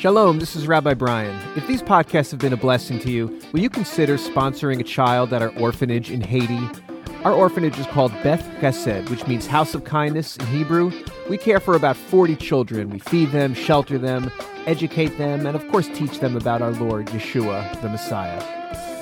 Shalom, 0.00 0.38
this 0.38 0.56
is 0.56 0.66
Rabbi 0.66 0.94
Brian. 0.94 1.38
If 1.56 1.66
these 1.66 1.82
podcasts 1.82 2.30
have 2.30 2.40
been 2.40 2.54
a 2.54 2.56
blessing 2.56 2.98
to 3.00 3.10
you, 3.10 3.38
will 3.52 3.60
you 3.60 3.68
consider 3.68 4.16
sponsoring 4.16 4.80
a 4.80 4.82
child 4.82 5.34
at 5.34 5.42
our 5.42 5.54
orphanage 5.58 6.10
in 6.10 6.22
Haiti? 6.22 6.66
Our 7.22 7.34
orphanage 7.34 7.78
is 7.78 7.86
called 7.88 8.10
Beth 8.22 8.42
Chesed, 8.62 9.10
which 9.10 9.26
means 9.26 9.46
house 9.46 9.74
of 9.74 9.84
kindness 9.84 10.38
in 10.38 10.46
Hebrew. 10.46 10.90
We 11.28 11.36
care 11.36 11.60
for 11.60 11.74
about 11.74 11.98
40 11.98 12.34
children. 12.36 12.88
We 12.88 12.98
feed 12.98 13.30
them, 13.30 13.52
shelter 13.52 13.98
them, 13.98 14.32
educate 14.64 15.18
them, 15.18 15.46
and 15.46 15.54
of 15.54 15.68
course 15.68 15.88
teach 15.88 16.18
them 16.18 16.34
about 16.34 16.62
our 16.62 16.72
Lord, 16.72 17.08
Yeshua, 17.08 17.78
the 17.82 17.90
Messiah. 17.90 18.42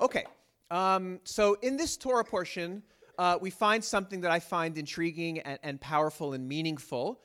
Okay, 0.00 0.24
um, 0.70 1.18
so 1.24 1.56
in 1.62 1.76
this 1.76 1.96
Torah 1.96 2.24
portion, 2.24 2.82
uh, 3.18 3.38
we 3.40 3.50
find 3.50 3.82
something 3.82 4.20
that 4.20 4.30
I 4.30 4.38
find 4.38 4.76
intriguing 4.76 5.40
and, 5.40 5.58
and 5.62 5.80
powerful 5.80 6.34
and 6.34 6.46
meaningful. 6.46 7.20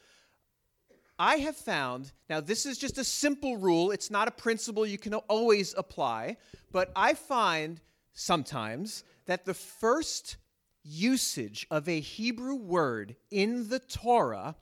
I 1.19 1.35
have 1.37 1.55
found, 1.55 2.11
now 2.29 2.39
this 2.39 2.65
is 2.65 2.77
just 2.77 2.97
a 2.97 3.03
simple 3.03 3.57
rule, 3.57 3.91
it's 3.91 4.09
not 4.09 4.27
a 4.27 4.31
principle 4.31 4.85
you 4.85 4.97
can 4.97 5.13
always 5.13 5.75
apply, 5.77 6.37
but 6.71 6.91
I 6.95 7.13
find 7.13 7.79
sometimes 8.13 9.03
that 9.25 9.45
the 9.45 9.53
first 9.53 10.37
usage 10.83 11.65
of 11.71 11.87
a 11.87 11.99
Hebrew 11.99 12.55
word 12.55 13.15
in 13.31 13.69
the 13.69 13.79
Torah 13.79 14.55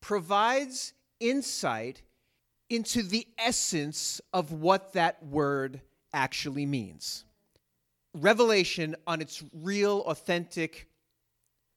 provides 0.00 0.92
insight 1.20 2.02
into 2.68 3.02
the 3.02 3.26
essence 3.38 4.20
of 4.32 4.52
what 4.52 4.92
that 4.94 5.22
word 5.24 5.80
actually 6.12 6.66
means. 6.66 7.24
Revelation 8.14 8.96
on 9.06 9.20
its 9.20 9.42
real, 9.52 10.00
authentic 10.00 10.88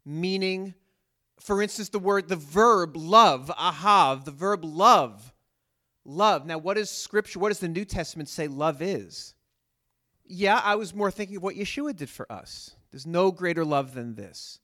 meaning. 0.05 0.73
For 1.39 1.61
instance, 1.61 1.89
the 1.89 1.99
word, 1.99 2.27
the 2.29 2.35
verb 2.35 2.95
love, 2.95 3.51
ahav, 3.59 4.25
the 4.25 4.31
verb 4.31 4.63
love, 4.63 5.33
love. 6.05 6.45
Now, 6.45 6.57
what 6.57 6.75
does 6.77 6.89
Scripture, 6.89 7.39
what 7.39 7.49
does 7.49 7.59
the 7.59 7.67
New 7.67 7.85
Testament 7.85 8.29
say 8.29 8.47
love 8.47 8.81
is? 8.81 9.35
Yeah, 10.25 10.61
I 10.63 10.75
was 10.75 10.93
more 10.93 11.11
thinking 11.11 11.37
of 11.37 11.43
what 11.43 11.55
Yeshua 11.55 11.95
did 11.95 12.09
for 12.09 12.31
us. 12.31 12.75
There's 12.93 13.07
no 13.07 13.31
greater 13.31 13.65
love 13.65 13.95
than 13.95 14.13
this. 14.13 14.59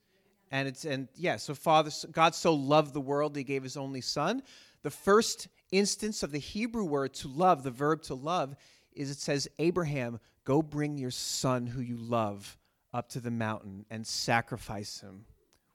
And 0.52 0.68
it's 0.68 0.86
and 0.86 1.08
yeah, 1.16 1.38
so 1.38 1.56
Father 1.56 1.90
God 2.12 2.36
so 2.36 2.54
loved 2.54 2.94
the 2.94 3.02
world 3.02 3.36
he 3.36 3.44
gave 3.44 3.64
his 3.64 3.76
only 3.76 4.02
son. 4.02 4.44
The 4.84 4.92
first 4.92 5.48
instance 5.72 6.22
of 6.22 6.32
the 6.32 6.38
Hebrew 6.38 6.84
word 6.84 7.16
to 7.16 7.28
love, 7.28 7.64
the 7.64 7.72
verb 7.72 8.04
to 8.04 8.14
love, 8.14 8.56
is 8.94 9.10
it 9.10 9.18
says, 9.18 9.48
Abraham, 9.58 10.20
go 10.46 10.62
bring 10.62 11.00
your 11.00 11.10
son 11.10 11.66
who 11.66 11.82
you 11.82 11.98
love 11.98 12.56
up 12.94 13.10
to 13.10 13.20
the 13.20 13.32
mountain 13.32 13.86
and 13.90 14.06
sacrifice 14.06 15.02
him. 15.02 15.26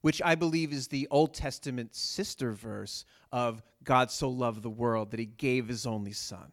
Which 0.02 0.22
I 0.22 0.36
believe 0.36 0.72
is 0.72 0.86
the 0.86 1.08
Old 1.10 1.34
Testament 1.34 1.94
sister 1.97 2.52
verse 2.52 3.05
of 3.32 3.62
God 3.82 4.12
so 4.12 4.28
loved 4.28 4.62
the 4.62 4.70
world 4.70 5.10
that 5.10 5.20
he 5.20 5.27
gave 5.27 5.66
his 5.66 5.86
only 5.86 6.12
son. 6.12 6.52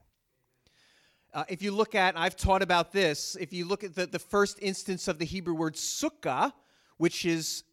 Uh, 1.34 1.46
if 1.48 1.62
you 1.62 1.72
look 1.72 1.96
at, 1.96 2.18
I've 2.18 2.36
taught 2.36 2.62
about 2.62 2.92
this, 2.92 3.38
if 3.40 3.54
you 3.54 3.64
look 3.66 3.86
at 3.86 3.96
the, 3.96 4.06
the 4.06 4.20
first 4.20 4.60
instance 4.62 5.08
of 5.08 5.18
the 5.18 5.24
Hebrew 5.24 5.54
word 5.54 5.76
sukkah, 5.76 6.52
which 6.98 7.26
is 7.26 7.64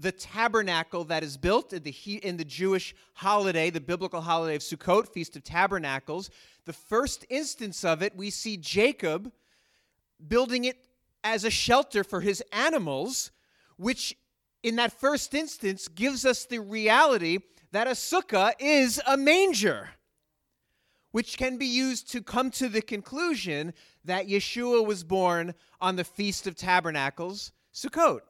the 0.00 0.10
tabernacle 0.10 1.04
that 1.04 1.22
is 1.22 1.36
built 1.36 1.72
in 1.72 1.84
the, 1.84 1.94
in 2.24 2.36
the 2.36 2.44
Jewish 2.44 2.92
holiday, 3.12 3.70
the 3.70 3.80
biblical 3.80 4.20
holiday 4.20 4.56
of 4.56 4.62
Sukkot, 4.62 5.06
Feast 5.06 5.36
of 5.36 5.44
Tabernacles, 5.44 6.28
the 6.64 6.72
first 6.72 7.24
instance 7.30 7.84
of 7.84 8.02
it, 8.02 8.16
we 8.16 8.30
see 8.30 8.56
Jacob 8.56 9.30
building 10.26 10.64
it 10.64 10.88
as 11.22 11.44
a 11.44 11.50
shelter 11.50 12.02
for 12.02 12.20
his 12.20 12.42
animals, 12.50 13.30
which 13.76 14.16
in 14.64 14.74
that 14.76 14.92
first 14.92 15.34
instance 15.34 15.86
gives 15.86 16.26
us 16.26 16.46
the 16.46 16.58
reality 16.58 17.38
that 17.70 17.86
a 17.86 17.90
sukkah 17.90 18.52
is 18.58 19.00
a 19.06 19.16
manger 19.16 19.90
which 21.14 21.38
can 21.38 21.56
be 21.56 21.66
used 21.66 22.10
to 22.10 22.20
come 22.20 22.50
to 22.50 22.68
the 22.68 22.82
conclusion 22.82 23.72
that 24.04 24.26
Yeshua 24.26 24.84
was 24.84 25.04
born 25.04 25.54
on 25.80 25.94
the 25.94 26.02
Feast 26.02 26.48
of 26.48 26.56
Tabernacles, 26.56 27.52
Sukkot. 27.72 28.22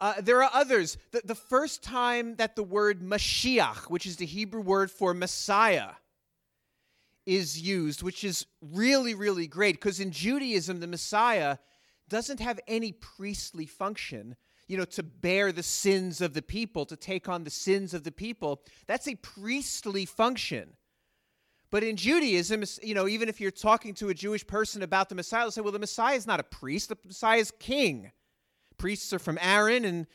Uh, 0.00 0.14
there 0.20 0.42
are 0.42 0.50
others. 0.52 0.98
The, 1.12 1.22
the 1.24 1.36
first 1.36 1.84
time 1.84 2.34
that 2.34 2.56
the 2.56 2.64
word 2.64 3.00
Mashiach, 3.00 3.88
which 3.88 4.06
is 4.06 4.16
the 4.16 4.26
Hebrew 4.26 4.60
word 4.60 4.90
for 4.90 5.14
Messiah, 5.14 5.90
is 7.24 7.62
used, 7.62 8.02
which 8.02 8.24
is 8.24 8.46
really, 8.60 9.14
really 9.14 9.46
great, 9.46 9.76
because 9.76 10.00
in 10.00 10.10
Judaism, 10.10 10.80
the 10.80 10.88
Messiah 10.88 11.58
doesn't 12.08 12.40
have 12.40 12.58
any 12.66 12.90
priestly 12.90 13.66
function 13.66 14.34
you 14.66 14.76
know, 14.76 14.84
to 14.84 15.04
bear 15.04 15.52
the 15.52 15.62
sins 15.62 16.20
of 16.20 16.34
the 16.34 16.42
people, 16.42 16.84
to 16.86 16.96
take 16.96 17.28
on 17.28 17.44
the 17.44 17.50
sins 17.50 17.94
of 17.94 18.02
the 18.02 18.10
people. 18.10 18.62
That's 18.88 19.06
a 19.06 19.14
priestly 19.14 20.06
function. 20.06 20.74
But 21.70 21.84
in 21.84 21.96
Judaism, 21.96 22.64
you 22.82 22.94
know, 22.94 23.06
even 23.06 23.28
if 23.28 23.40
you're 23.40 23.50
talking 23.50 23.92
to 23.94 24.08
a 24.08 24.14
Jewish 24.14 24.46
person 24.46 24.82
about 24.82 25.08
the 25.08 25.14
Messiah, 25.14 25.42
they'll 25.42 25.50
say, 25.50 25.60
well, 25.60 25.72
the 25.72 25.78
Messiah 25.78 26.16
is 26.16 26.26
not 26.26 26.40
a 26.40 26.44
priest, 26.44 26.88
the 26.88 26.98
Messiah 27.04 27.38
is 27.38 27.50
king. 27.58 28.10
Priests 28.78 29.12
are 29.12 29.18
from 29.18 29.38
Aaron, 29.40 29.84
and 29.84 30.06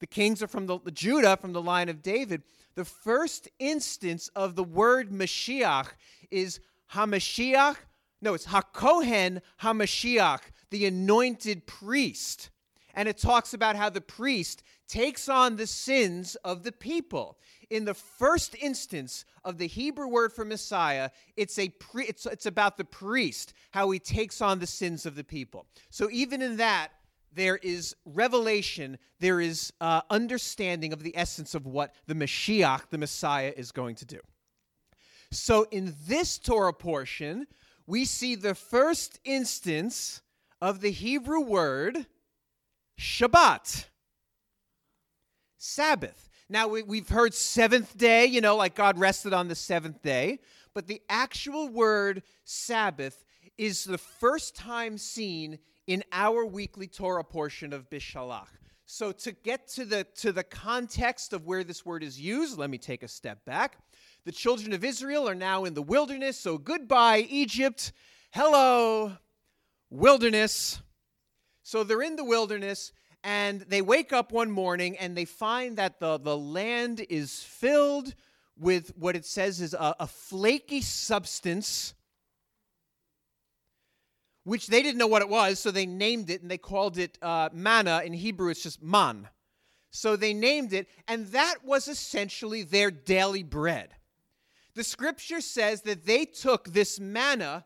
the 0.00 0.06
kings 0.06 0.42
are 0.42 0.46
from 0.46 0.66
the, 0.66 0.78
the 0.78 0.90
Judah, 0.90 1.36
from 1.36 1.52
the 1.52 1.60
line 1.60 1.88
of 1.88 2.02
David. 2.02 2.42
The 2.76 2.84
first 2.84 3.48
instance 3.58 4.30
of 4.34 4.54
the 4.54 4.64
word 4.64 5.10
Mashiach 5.10 5.88
is 6.30 6.60
Hamashiach. 6.92 7.76
No, 8.22 8.34
it's 8.34 8.46
Hakohen 8.46 9.42
Hamashiach, 9.62 10.40
the 10.70 10.86
anointed 10.86 11.66
priest. 11.66 12.50
And 12.94 13.08
it 13.08 13.18
talks 13.18 13.52
about 13.52 13.76
how 13.76 13.90
the 13.90 14.00
priest 14.00 14.62
takes 14.88 15.28
on 15.28 15.56
the 15.56 15.66
sins 15.66 16.36
of 16.36 16.62
the 16.62 16.72
people 16.72 17.38
in 17.70 17.84
the 17.84 17.94
first 17.94 18.54
instance 18.60 19.24
of 19.44 19.58
the 19.58 19.66
Hebrew 19.66 20.08
word 20.08 20.32
for 20.32 20.44
Messiah, 20.44 21.10
it's, 21.36 21.58
a 21.58 21.68
pre, 21.68 22.04
it's, 22.04 22.26
it's 22.26 22.46
about 22.46 22.76
the 22.76 22.84
priest, 22.84 23.52
how 23.70 23.90
he 23.90 23.98
takes 23.98 24.40
on 24.40 24.58
the 24.58 24.66
sins 24.66 25.06
of 25.06 25.16
the 25.16 25.24
people. 25.24 25.66
So 25.90 26.08
even 26.10 26.42
in 26.42 26.56
that, 26.58 26.88
there 27.32 27.56
is 27.56 27.94
revelation, 28.04 28.98
there 29.20 29.40
is 29.40 29.72
uh, 29.80 30.00
understanding 30.10 30.92
of 30.92 31.02
the 31.02 31.16
essence 31.16 31.54
of 31.54 31.66
what 31.66 31.94
the 32.06 32.14
Mashiach, 32.14 32.88
the 32.90 32.98
Messiah, 32.98 33.52
is 33.56 33.72
going 33.72 33.96
to 33.96 34.06
do. 34.06 34.20
So 35.30 35.66
in 35.70 35.94
this 36.06 36.38
Torah 36.38 36.72
portion, 36.72 37.46
we 37.86 38.04
see 38.04 38.36
the 38.36 38.54
first 38.54 39.20
instance 39.24 40.22
of 40.60 40.80
the 40.80 40.90
Hebrew 40.90 41.40
word 41.40 42.06
Shabbat, 42.98 43.84
Sabbath. 45.58 46.30
Now, 46.48 46.68
we, 46.68 46.98
have 46.98 47.08
heard 47.08 47.34
seventh 47.34 47.98
day, 47.98 48.26
you 48.26 48.40
know, 48.40 48.56
like 48.56 48.76
God 48.76 48.98
rested 48.98 49.32
on 49.32 49.48
the 49.48 49.56
seventh 49.56 50.00
day, 50.02 50.38
but 50.74 50.86
the 50.86 51.02
actual 51.08 51.68
word 51.68 52.22
Sabbath 52.44 53.24
is 53.58 53.84
the 53.84 53.98
first 53.98 54.54
time 54.54 54.96
seen 54.96 55.58
in 55.88 56.04
our 56.12 56.44
weekly 56.44 56.86
Torah 56.86 57.24
portion 57.24 57.72
of 57.72 57.90
Beshalach. 57.90 58.48
So 58.84 59.10
to 59.10 59.32
get 59.32 59.66
to 59.70 59.84
the 59.84 60.04
to 60.16 60.30
the 60.30 60.44
context 60.44 61.32
of 61.32 61.44
where 61.44 61.64
this 61.64 61.84
word 61.84 62.04
is 62.04 62.20
used, 62.20 62.56
let 62.56 62.70
me 62.70 62.78
take 62.78 63.02
a 63.02 63.08
step 63.08 63.44
back. 63.44 63.78
The 64.24 64.30
children 64.30 64.72
of 64.72 64.84
Israel 64.84 65.28
are 65.28 65.34
now 65.34 65.64
in 65.64 65.74
the 65.74 65.82
wilderness, 65.82 66.38
so 66.38 66.56
goodbye 66.56 67.26
Egypt. 67.28 67.92
Hello 68.30 69.16
wilderness. 69.90 70.80
So 71.64 71.82
they're 71.82 72.02
in 72.02 72.14
the 72.14 72.24
wilderness 72.24 72.92
and 73.24 73.60
they 73.62 73.82
wake 73.82 74.12
up 74.12 74.32
one 74.32 74.50
morning 74.50 74.96
and 74.98 75.16
they 75.16 75.24
find 75.24 75.76
that 75.78 76.00
the, 76.00 76.18
the 76.18 76.36
land 76.36 77.04
is 77.08 77.42
filled 77.42 78.14
with 78.58 78.92
what 78.96 79.16
it 79.16 79.26
says 79.26 79.60
is 79.60 79.74
a, 79.74 79.94
a 80.00 80.06
flaky 80.06 80.80
substance, 80.80 81.94
which 84.44 84.68
they 84.68 84.82
didn't 84.82 84.98
know 84.98 85.06
what 85.06 85.22
it 85.22 85.28
was, 85.28 85.58
so 85.58 85.70
they 85.70 85.86
named 85.86 86.30
it 86.30 86.40
and 86.42 86.50
they 86.50 86.58
called 86.58 86.98
it 86.98 87.18
uh, 87.20 87.48
manna. 87.52 88.02
In 88.04 88.12
Hebrew, 88.12 88.50
it's 88.50 88.62
just 88.62 88.82
man. 88.82 89.28
So 89.90 90.14
they 90.14 90.34
named 90.34 90.72
it, 90.72 90.88
and 91.08 91.26
that 91.28 91.56
was 91.64 91.88
essentially 91.88 92.62
their 92.62 92.90
daily 92.90 93.42
bread. 93.42 93.90
The 94.74 94.84
scripture 94.84 95.40
says 95.40 95.82
that 95.82 96.04
they 96.04 96.26
took 96.26 96.72
this 96.72 97.00
manna 97.00 97.64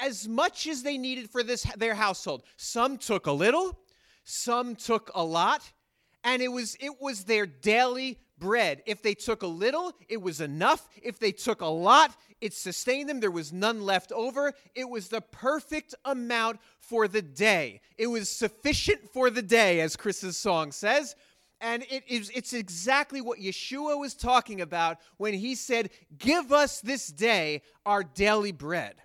as 0.00 0.26
much 0.26 0.66
as 0.66 0.82
they 0.82 0.98
needed 0.98 1.30
for 1.30 1.44
this 1.44 1.62
their 1.76 1.94
household. 1.94 2.42
Some 2.56 2.98
took 2.98 3.26
a 3.26 3.32
little, 3.32 3.78
some 4.24 4.76
took 4.76 5.10
a 5.14 5.24
lot, 5.24 5.72
and 6.24 6.42
it 6.42 6.48
was 6.48 6.76
it 6.80 7.00
was 7.00 7.24
their 7.24 7.46
daily 7.46 8.18
bread. 8.38 8.82
If 8.86 9.02
they 9.02 9.14
took 9.14 9.42
a 9.42 9.46
little, 9.46 9.92
it 10.08 10.20
was 10.20 10.40
enough. 10.40 10.88
If 11.02 11.18
they 11.18 11.32
took 11.32 11.60
a 11.60 11.66
lot, 11.66 12.14
it 12.40 12.52
sustained 12.52 13.08
them. 13.08 13.20
There 13.20 13.30
was 13.30 13.52
none 13.52 13.82
left 13.82 14.12
over. 14.12 14.52
It 14.74 14.88
was 14.88 15.08
the 15.08 15.20
perfect 15.20 15.94
amount 16.04 16.60
for 16.80 17.06
the 17.06 17.22
day. 17.22 17.80
It 17.96 18.08
was 18.08 18.28
sufficient 18.28 19.12
for 19.12 19.30
the 19.30 19.42
day, 19.42 19.80
as 19.80 19.96
Chris's 19.96 20.36
song 20.36 20.72
says. 20.72 21.14
And 21.60 21.84
it 21.88 22.02
is, 22.08 22.30
it's 22.34 22.52
exactly 22.52 23.20
what 23.20 23.38
Yeshua 23.38 23.96
was 23.96 24.14
talking 24.14 24.60
about 24.60 24.98
when 25.16 25.32
he 25.32 25.54
said, 25.54 25.90
Give 26.18 26.52
us 26.52 26.80
this 26.80 27.06
day 27.06 27.62
our 27.86 28.02
daily 28.02 28.50
bread. 28.50 28.96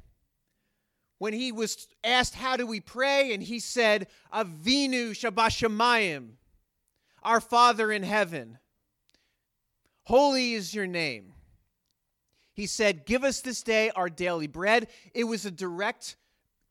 When 1.20 1.34
he 1.34 1.52
was 1.52 1.88
asked, 2.04 2.36
How 2.36 2.58
do 2.58 2.68
we 2.68 2.80
pray? 2.80 3.34
And 3.34 3.42
he 3.42 3.60
said, 3.60 4.08
Avinu 4.34 5.12
Shabashamayim, 5.12 6.30
our 7.24 7.42
Father 7.42 7.92
in 7.92 8.04
heaven. 8.04 8.60
Holy 10.04 10.54
is 10.54 10.74
your 10.74 10.88
name. 10.88 11.34
He 12.54 12.66
said, 12.66 13.06
Give 13.06 13.24
us 13.24 13.42
this 13.42 13.62
day 13.62 13.90
our 13.92 14.10
daily 14.10 14.48
bread. 14.48 14.88
It 15.14 15.26
was 15.26 15.46
a 15.46 15.52
direct 15.52 16.16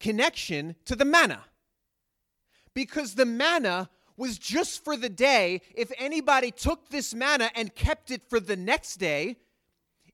connection 0.00 0.76
to 0.84 0.96
the 0.96 1.04
manna. 1.04 1.44
Because 2.74 3.14
the 3.14 3.26
manna 3.26 3.88
was 4.16 4.38
just 4.38 4.84
for 4.84 4.96
the 4.96 5.08
day. 5.08 5.60
If 5.74 5.92
anybody 5.98 6.50
took 6.50 6.88
this 6.88 7.14
manna 7.14 7.50
and 7.54 7.74
kept 7.74 8.10
it 8.10 8.22
for 8.28 8.40
the 8.40 8.56
next 8.56 8.96
day, 8.96 9.36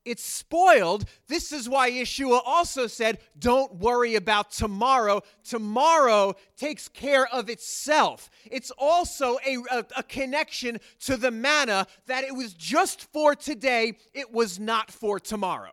it's 0.05 0.25
spoiled. 0.25 1.05
This 1.29 1.53
is 1.53 1.69
why 1.69 1.91
Yeshua 1.91 2.41
also 2.45 2.87
said, 2.87 3.19
Don't 3.39 3.77
worry 3.77 4.17
about 4.17 4.51
tomorrow. 4.51 5.23
Tomorrow 5.45 6.35
takes 6.57 6.89
care 6.89 7.27
of 7.29 7.49
itself. 7.49 8.31
It's 8.51 8.71
also 8.73 9.39
a, 9.47 9.59
a, 9.71 9.85
a, 9.99 10.03
connection 10.03 10.81
to 11.01 11.17
the 11.17 11.31
manna 11.31 11.87
that 12.07 12.25
it 12.25 12.35
was 12.35 12.53
just 12.55 13.13
for 13.13 13.35
today, 13.35 13.95
it 14.13 14.33
was 14.33 14.59
not 14.59 14.91
for 14.91 15.21
tomorrow. 15.21 15.73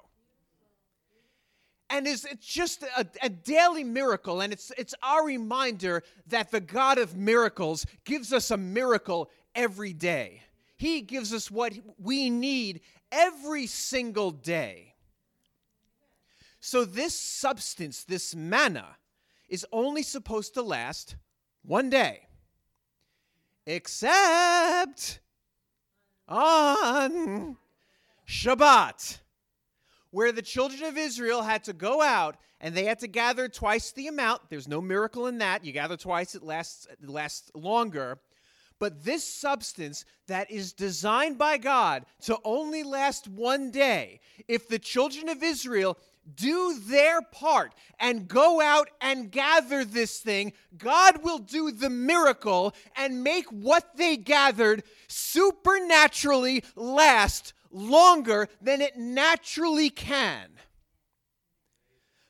And 1.90 2.06
it's, 2.06 2.24
it's 2.26 2.46
just 2.46 2.84
a, 2.84 3.08
a 3.24 3.30
daily 3.30 3.84
miracle, 3.84 4.42
and 4.42 4.54
it's, 4.54 4.72
it's 4.78 4.94
our 5.02 5.26
reminder 5.26 6.04
that 6.28 6.52
the 6.52 6.60
God 6.60 7.00
of 7.00 7.16
miracles 7.16 7.86
gives 8.06 8.31
us 8.31 8.52
a 8.52 8.58
miracle 8.58 9.31
every 9.56 9.94
day. 9.94 10.44
He 10.78 11.02
gives 11.02 11.34
us 11.34 11.50
what 11.50 11.74
we 11.98 12.30
need 12.30 12.81
every 13.12 13.66
single 13.68 14.32
day. 14.32 14.94
So, 16.60 16.86
this 16.86 17.16
substance, 17.16 18.04
this 18.04 18.36
manna, 18.36 18.98
is 19.48 19.66
only 19.72 20.04
supposed 20.04 20.54
to 20.54 20.62
last 20.62 21.16
one 21.64 21.90
day, 21.90 22.28
except 23.66 25.20
on 26.28 27.58
Shabbat, 28.28 29.20
where 30.12 30.32
the 30.32 30.42
children 30.42 30.84
of 30.84 30.98
Israel 30.98 31.42
had 31.42 31.64
to 31.66 31.74
go 31.74 32.02
out 32.02 32.38
and 32.62 32.76
they 32.76 32.86
had 32.86 33.00
to 33.00 33.08
gather 33.08 33.48
twice 33.48 33.92
the 33.92 34.08
amount. 34.08 34.42
There's 34.50 34.68
no 34.68 34.82
miracle 34.82 35.28
in 35.28 35.38
that. 35.40 35.64
You 35.64 35.72
gather 35.72 35.98
twice, 35.98 36.36
it 36.36 36.44
lasts, 36.44 36.88
it 36.92 37.10
lasts 37.10 37.52
longer. 37.56 38.20
But 38.80 39.04
this 39.04 39.26
substance 39.26 40.06
that 40.28 40.50
is 40.50 40.74
designed 40.74 41.38
by 41.38 41.58
God 41.58 42.06
to 42.22 42.38
only 42.46 42.84
last 42.84 43.28
one 43.28 43.72
day, 43.72 44.22
if 44.48 44.68
the 44.68 44.80
children 44.80 45.28
of 45.28 45.44
Israel 45.44 45.98
do 46.36 46.80
their 46.80 47.22
part 47.22 47.74
and 48.00 48.28
go 48.28 48.62
out 48.62 48.90
and 49.02 49.31
gather 49.31 49.84
this 49.84 50.20
thing, 50.20 50.54
God 50.78 51.24
will 51.24 51.40
do 51.40 51.72
the 51.72 51.90
miracle 51.90 52.74
and 52.96 53.24
make 53.24 53.48
what 53.48 53.98
they 53.98 54.16
gathered 54.16 54.84
supernaturally 55.08 56.64
last 56.76 57.54
longer 57.72 58.48
than 58.62 58.81
it 58.81 58.98
naturally 58.98 59.90
can. 59.90 60.50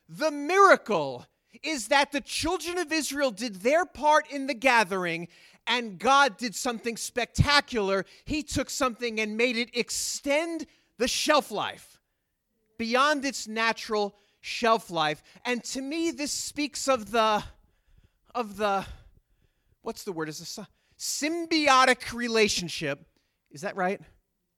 The 0.08 0.30
miracle 0.30 1.26
is 1.62 1.88
that 1.88 2.10
the 2.10 2.20
children 2.20 2.78
of 2.78 2.92
Israel 2.92 3.30
did 3.30 3.56
their 3.56 3.84
part 3.84 4.30
in 4.30 4.46
the 4.46 4.54
gathering 4.54 5.28
and 5.66 5.98
God 5.98 6.36
did 6.36 6.54
something 6.54 6.96
spectacular. 6.96 8.04
He 8.24 8.42
took 8.42 8.70
something 8.70 9.20
and 9.20 9.36
made 9.36 9.56
it 9.56 9.70
extend 9.76 10.66
the 10.98 11.08
shelf 11.08 11.50
life 11.50 12.00
beyond 12.78 13.24
its 13.24 13.46
natural 13.46 14.16
shelf 14.40 14.90
life. 14.90 15.22
And 15.44 15.62
to 15.64 15.80
me, 15.80 16.10
this 16.10 16.32
speaks 16.32 16.88
of 16.88 17.10
the, 17.10 17.42
of 18.34 18.56
the, 18.56 18.86
what's 19.82 20.04
the 20.04 20.12
word? 20.12 20.28
Is 20.28 20.38
this 20.38 20.58
symbiotic 21.00 22.12
relationship. 22.12 23.00
Is 23.50 23.62
that 23.62 23.74
right, 23.74 24.00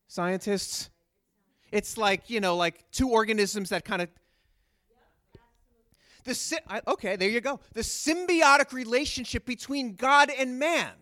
scientists? 0.08 0.90
It's 1.70 1.96
like, 1.96 2.28
you 2.28 2.40
know, 2.40 2.56
like 2.56 2.84
two 2.90 3.08
organisms 3.08 3.70
that 3.70 3.84
kind 3.84 4.02
of 4.02 4.08
the 6.24 6.82
okay, 6.86 7.16
there 7.16 7.28
you 7.28 7.40
go. 7.40 7.60
The 7.74 7.80
symbiotic 7.80 8.72
relationship 8.72 9.44
between 9.44 9.94
God 9.94 10.30
and 10.30 10.58
man, 10.58 10.92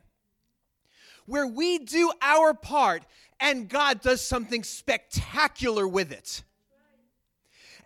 where 1.26 1.46
we 1.46 1.78
do 1.78 2.12
our 2.22 2.55
part 2.55 3.05
and 3.38 3.69
God 3.69 4.00
does 4.00 4.20
something 4.20 4.62
spectacular 4.62 5.87
with 5.88 6.12
it. 6.12 6.43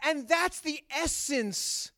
And 0.03 0.29
that's 0.29 0.61
the 0.61 0.81
essence 0.95 1.93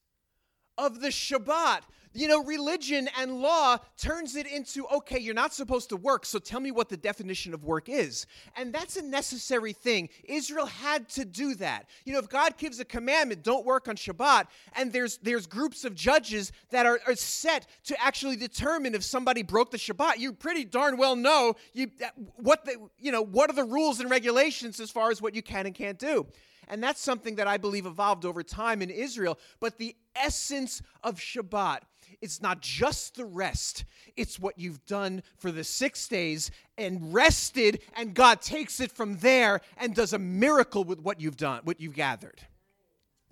of 0.79 1.00
the 1.00 1.09
Shabbat. 1.09 1.81
You 2.17 2.29
know, 2.29 2.43
religion 2.43 3.09
and 3.19 3.41
law 3.41 3.77
turns 3.99 4.37
it 4.37 4.47
into 4.47 4.87
okay, 4.89 5.19
you're 5.19 5.35
not 5.35 5.53
supposed 5.53 5.91
to 5.91 5.97
work, 5.97 6.25
so 6.25 6.39
tell 6.39 6.61
me 6.61 6.71
what 6.71 6.89
the 6.89 6.97
definition 6.97 7.53
of 7.53 7.65
work 7.65 7.89
is. 7.89 8.27
And 8.57 8.73
that's 8.73 8.97
a 8.97 9.03
necessary 9.03 9.73
thing. 9.73 10.09
Israel 10.25 10.67
had 10.67 11.09
to 11.11 11.25
do 11.25 11.55
that. 11.57 11.89
You 12.05 12.15
know, 12.15 12.19
if 12.19 12.29
God 12.29 12.57
gives 12.57 12.81
a 12.81 12.85
commandment, 12.85 13.43
don't 13.43 13.67
work 13.67 13.87
on 13.87 13.97
Shabbat, 13.97 14.47
and 14.75 14.93
there's 14.93 15.19
there's 15.19 15.47
groups 15.47 15.85
of 15.85 15.95
judges 15.95 16.53
that 16.71 16.87
are, 16.87 17.01
are 17.07 17.15
set 17.15 17.67
to 17.85 18.03
actually 18.03 18.37
determine 18.37 18.95
if 18.95 19.05
somebody 19.05 19.43
broke 19.43 19.71
the 19.71 19.77
Shabbat, 19.79 20.19
you 20.19 20.33
pretty 20.33 20.65
darn 20.65 20.97
well 20.97 21.17
know 21.17 21.55
you 21.75 21.91
what 22.37 22.65
the 22.65 22.77
you 22.99 23.13
know 23.13 23.23
what 23.23 23.51
are 23.51 23.55
the 23.55 23.65
rules 23.65 24.01
and 24.01 24.11
regulations 24.11 24.81
as 24.81 24.91
far 24.91 25.11
as 25.11 25.21
what 25.21 25.35
you 25.35 25.43
can 25.43 25.67
and 25.67 25.75
can't 25.75 25.99
do. 25.99 26.27
And 26.69 26.83
that's 26.83 27.01
something 27.01 27.37
that 27.37 27.47
I 27.47 27.59
believe 27.59 27.87
evolved 27.87 28.25
over 28.25 28.43
time 28.43 28.83
in 28.83 28.91
Israel. 28.91 29.39
But 29.61 29.79
the 29.79 29.95
essence 30.15 30.83
of 31.03 31.17
Shabbat 31.17 31.81
it's 32.21 32.41
not 32.41 32.61
just 32.61 33.17
the 33.17 33.25
rest, 33.25 33.85
it's 34.17 34.39
what 34.39 34.59
you've 34.59 34.85
done 34.87 35.23
for 35.37 35.51
the 35.51 35.65
six 35.65 36.09
days 36.09 36.51
and 36.79 37.13
rested, 37.13 37.81
and 37.95 38.15
God 38.15 38.41
takes 38.41 38.81
it 38.81 38.93
from 38.93 39.19
there 39.19 39.61
and 39.77 39.95
does 39.95 40.13
a 40.13 40.19
miracle 40.19 40.85
with 40.85 41.01
what 41.01 41.21
you've 41.21 41.37
done, 41.37 41.61
what 41.65 41.81
you've 41.81 41.95
gathered. 41.95 42.41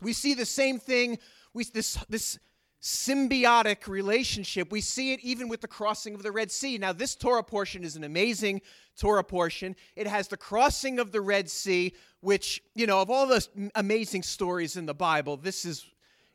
We 0.01 0.13
see 0.13 0.35
the 0.35 0.47
same 0.47 0.79
thing, 0.79 1.19
we, 1.53 1.65
this, 1.65 1.99
this 2.09 2.39
symbiotic 2.83 3.89
relationship. 3.89 4.71
We 4.71 4.83
see 4.83 5.15
it 5.15 5.21
even 5.21 5.49
with 5.49 5.63
the 5.63 5.69
crossing 5.69 6.15
of 6.15 6.23
the 6.23 6.31
Red 6.31 6.51
Sea. 6.51 6.77
Now, 6.77 6.93
this 6.93 7.15
Torah 7.15 7.43
portion 7.43 7.83
is 7.83 7.97
an 7.97 8.05
amazing 8.05 8.61
Torah 8.99 9.25
portion. 9.25 9.75
It 9.97 10.07
has 10.07 10.29
the 10.29 10.37
crossing 10.37 10.99
of 10.99 11.11
the 11.11 11.23
Red 11.23 11.49
Sea, 11.49 11.95
which, 12.21 12.63
you 12.75 12.87
know, 12.87 13.01
of 13.01 13.09
all 13.09 13.27
the 13.27 13.47
amazing 13.75 14.23
stories 14.23 14.77
in 14.77 14.85
the 14.85 14.95
Bible, 14.95 15.39
this 15.39 15.65
is, 15.65 15.87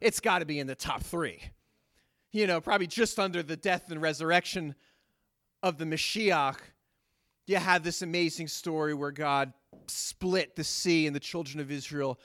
it's 0.01 0.19
got 0.19 0.39
to 0.39 0.45
be 0.45 0.59
in 0.59 0.65
the 0.65 0.75
top 0.75 1.03
three 1.03 1.39
you 2.31 2.47
know, 2.47 2.61
probably 2.61 2.87
just 2.87 3.19
under 3.19 3.41
the 3.41 3.57
death 3.57 3.89
and 3.89 4.01
resurrection 4.01 4.75
of 5.63 5.77
the 5.77 5.85
Mashiach, 5.85 6.57
you 7.47 7.57
had 7.57 7.83
this 7.83 8.01
amazing 8.01 8.47
story 8.47 8.93
where 8.93 9.11
God 9.11 9.53
split 9.87 10.55
the 10.55 10.63
sea 10.63 11.07
and 11.07 11.15
the 11.15 11.19
children 11.19 11.59
of 11.59 11.71
Israel 11.71 12.19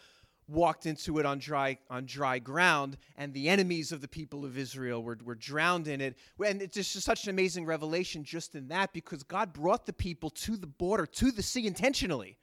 walked 0.46 0.84
into 0.84 1.18
it 1.18 1.24
on 1.24 1.38
dry 1.38 1.78
on 1.88 2.04
dry 2.04 2.38
ground 2.38 2.98
and 3.16 3.32
the 3.32 3.48
enemies 3.48 3.92
of 3.92 4.02
the 4.02 4.08
people 4.08 4.44
of 4.44 4.58
Israel 4.58 5.02
were, 5.02 5.16
were 5.24 5.34
drowned 5.34 5.88
in 5.88 6.02
it. 6.02 6.18
And 6.44 6.60
it's 6.60 6.76
just 6.76 7.00
such 7.00 7.24
an 7.24 7.30
amazing 7.30 7.64
revelation 7.64 8.24
just 8.24 8.54
in 8.54 8.68
that 8.68 8.92
because 8.92 9.22
God 9.22 9.54
brought 9.54 9.86
the 9.86 9.94
people 9.94 10.28
to 10.30 10.58
the 10.58 10.66
border 10.66 11.06
to 11.06 11.30
the 11.30 11.42
sea 11.42 11.66
intentionally 11.66 12.36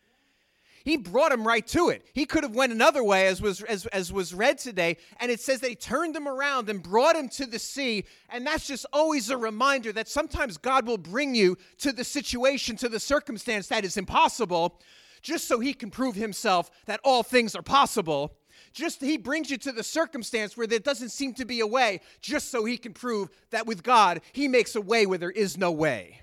he 0.84 0.98
brought 0.98 1.32
him 1.32 1.48
right 1.48 1.66
to 1.68 1.90
it. 1.90 2.06
He 2.14 2.26
could 2.26 2.44
have 2.44 2.56
went 2.56 2.72
another 2.72 3.04
way, 3.04 3.28
as 3.28 3.42
was 3.42 3.62
as, 3.64 3.86
as 3.88 4.12
was 4.12 4.34
read 4.34 4.58
today, 4.58 4.98
and 5.20 5.32
it 5.32 5.40
says 5.40 5.62
he 5.62 5.76
turned 5.76 6.16
him 6.16 6.28
around 6.28 6.70
and 6.70 6.82
brought 6.82 7.16
him 7.16 7.30
to 7.30 7.46
the 7.46 7.60
sea. 7.60 8.06
And 8.30 8.46
that's 8.46 8.68
just 8.68 8.86
always 8.92 9.30
a 9.30 9.38
reminder 9.38 9.92
that 9.94 10.08
sometimes 10.08 10.58
God 10.58 10.88
will 10.88 10.98
bring 10.98 11.36
you 11.36 11.58
to 11.80 11.92
the 11.92 12.04
situation, 12.04 12.76
to 12.78 12.90
the 12.90 13.00
circumstance 13.00 13.68
that 13.68 13.86
is 13.86 13.98
impossible, 13.98 14.80
just 15.22 15.48
so 15.48 15.60
he 15.60 15.74
can 15.74 15.92
prove 15.92 16.16
himself 16.16 16.72
that 16.86 17.00
all 17.04 17.24
things 17.24 17.56
are 17.56 17.62
possible. 17.62 18.34
Just 18.74 19.02
he 19.02 19.18
brings 19.18 19.50
you 19.50 19.58
to 19.58 19.72
the 19.72 19.84
circumstance 19.84 20.56
where 20.56 20.68
there 20.68 20.80
doesn't 20.80 21.10
seem 21.10 21.34
to 21.36 21.46
be 21.46 21.60
a 21.60 21.68
way, 21.68 22.02
just 22.22 22.50
so 22.50 22.64
he 22.66 22.78
can 22.78 22.94
prove 22.94 23.30
that 23.50 23.68
with 23.68 23.84
God, 23.84 24.22
he 24.32 24.48
makes 24.48 24.76
a 24.76 24.82
way 24.82 25.06
where 25.06 25.18
there 25.18 25.32
is 25.32 25.58
no 25.58 25.72
way. 25.72 26.22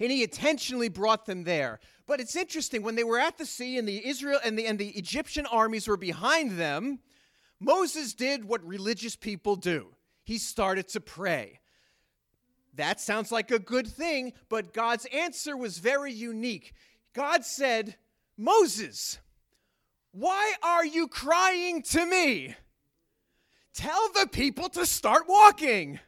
And 0.00 0.12
he 0.12 0.22
intentionally 0.22 0.88
brought 0.88 1.26
them 1.26 1.42
there. 1.42 1.80
But 2.08 2.20
it's 2.20 2.34
interesting 2.34 2.82
when 2.82 2.94
they 2.94 3.04
were 3.04 3.18
at 3.18 3.36
the 3.36 3.44
sea 3.44 3.76
and 3.76 3.86
the 3.86 4.04
Israel 4.04 4.40
and 4.42 4.58
the 4.58 4.66
and 4.66 4.78
the 4.78 4.88
Egyptian 4.88 5.44
armies 5.44 5.86
were 5.86 5.98
behind 5.98 6.58
them, 6.58 7.00
Moses 7.60 8.14
did 8.14 8.46
what 8.46 8.66
religious 8.66 9.14
people 9.14 9.56
do. 9.56 9.94
He 10.24 10.38
started 10.38 10.88
to 10.88 11.00
pray. 11.00 11.60
That 12.72 12.98
sounds 12.98 13.30
like 13.30 13.50
a 13.50 13.58
good 13.58 13.86
thing, 13.86 14.32
but 14.48 14.72
God's 14.72 15.04
answer 15.12 15.54
was 15.54 15.78
very 15.78 16.12
unique. 16.12 16.72
God 17.12 17.44
said, 17.44 17.98
"Moses, 18.38 19.18
why 20.12 20.54
are 20.62 20.86
you 20.86 21.08
crying 21.08 21.82
to 21.82 22.06
me? 22.06 22.56
Tell 23.74 24.08
the 24.14 24.26
people 24.26 24.70
to 24.70 24.86
start 24.86 25.28
walking." 25.28 26.00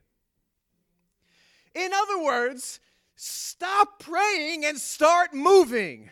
In 1.75 1.92
other 1.92 2.23
words, 2.23 2.80
stop 3.23 3.99
praying 3.99 4.65
and 4.65 4.79
start 4.79 5.35
moving. 5.35 6.09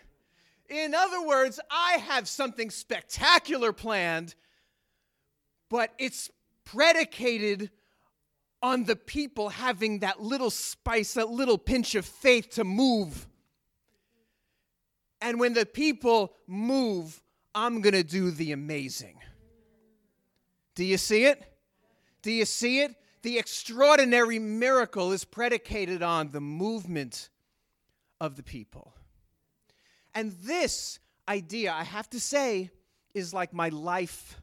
In 0.68 0.94
other 0.94 1.26
words, 1.26 1.58
I 1.70 1.92
have 1.94 2.28
something 2.28 2.68
spectacular 2.68 3.72
planned, 3.72 4.34
but 5.70 5.94
it's 5.98 6.30
predicated 6.64 7.70
on 8.62 8.84
the 8.84 8.94
people 8.94 9.48
having 9.48 10.00
that 10.00 10.20
little 10.20 10.50
spice, 10.50 11.14
that 11.14 11.30
little 11.30 11.56
pinch 11.56 11.94
of 11.94 12.04
faith 12.04 12.50
to 12.50 12.64
move. 12.64 13.26
And 15.22 15.40
when 15.40 15.54
the 15.54 15.64
people 15.64 16.34
move, 16.46 17.22
I'm 17.54 17.80
going 17.80 17.94
to 17.94 18.04
do 18.04 18.30
the 18.30 18.52
amazing. 18.52 19.18
Do 20.74 20.84
you 20.84 20.98
see 20.98 21.24
it? 21.24 21.42
Do 22.20 22.30
you 22.30 22.44
see 22.44 22.82
it? 22.82 22.94
The 23.28 23.38
extraordinary 23.38 24.38
miracle 24.38 25.12
is 25.12 25.26
predicated 25.26 26.02
on 26.02 26.30
the 26.30 26.40
movement 26.40 27.28
of 28.22 28.36
the 28.36 28.42
people. 28.42 28.94
And 30.14 30.32
this 30.42 30.98
idea, 31.28 31.74
I 31.74 31.84
have 31.84 32.08
to 32.08 32.20
say, 32.20 32.70
is 33.12 33.34
like 33.34 33.52
my 33.52 33.68
life, 33.68 34.40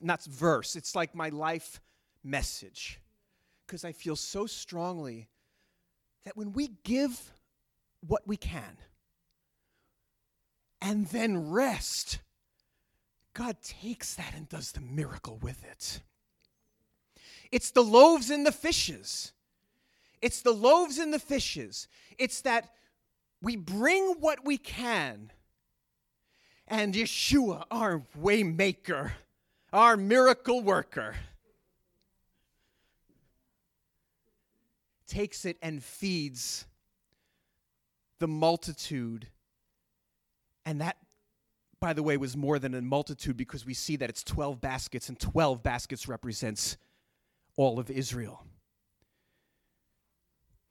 not 0.00 0.24
verse, 0.24 0.74
it's 0.74 0.96
like 0.96 1.14
my 1.14 1.28
life 1.28 1.80
message. 2.24 2.98
Because 3.64 3.84
I 3.84 3.92
feel 3.92 4.16
so 4.16 4.46
strongly 4.46 5.28
that 6.24 6.36
when 6.36 6.52
we 6.52 6.72
give 6.82 7.32
what 8.00 8.26
we 8.26 8.36
can 8.36 8.76
and 10.82 11.06
then 11.06 11.48
rest, 11.48 12.18
God 13.34 13.62
takes 13.62 14.16
that 14.16 14.34
and 14.34 14.48
does 14.48 14.72
the 14.72 14.80
miracle 14.80 15.38
with 15.40 15.64
it. 15.64 16.00
It's 17.50 17.70
the 17.70 17.82
loaves 17.82 18.30
and 18.30 18.46
the 18.46 18.52
fishes. 18.52 19.32
It's 20.20 20.42
the 20.42 20.52
loaves 20.52 20.98
and 20.98 21.12
the 21.12 21.18
fishes. 21.18 21.88
It's 22.18 22.40
that 22.42 22.70
we 23.40 23.56
bring 23.56 24.16
what 24.20 24.44
we 24.44 24.58
can. 24.58 25.30
And 26.66 26.94
Yeshua, 26.94 27.64
our 27.70 28.02
waymaker, 28.20 29.12
our 29.72 29.96
miracle 29.96 30.60
worker, 30.60 31.14
takes 35.06 35.44
it 35.44 35.56
and 35.62 35.82
feeds 35.82 36.66
the 38.18 38.28
multitude. 38.28 39.28
And 40.66 40.80
that, 40.82 40.98
by 41.80 41.94
the 41.94 42.02
way, 42.02 42.18
was 42.18 42.36
more 42.36 42.58
than 42.58 42.74
a 42.74 42.82
multitude 42.82 43.36
because 43.36 43.64
we 43.64 43.72
see 43.72 43.96
that 43.96 44.10
it's 44.10 44.22
12 44.22 44.60
baskets, 44.60 45.08
and 45.08 45.18
12 45.18 45.62
baskets 45.62 46.06
represents 46.06 46.76
all 47.58 47.80
of 47.80 47.90
Israel. 47.90 48.46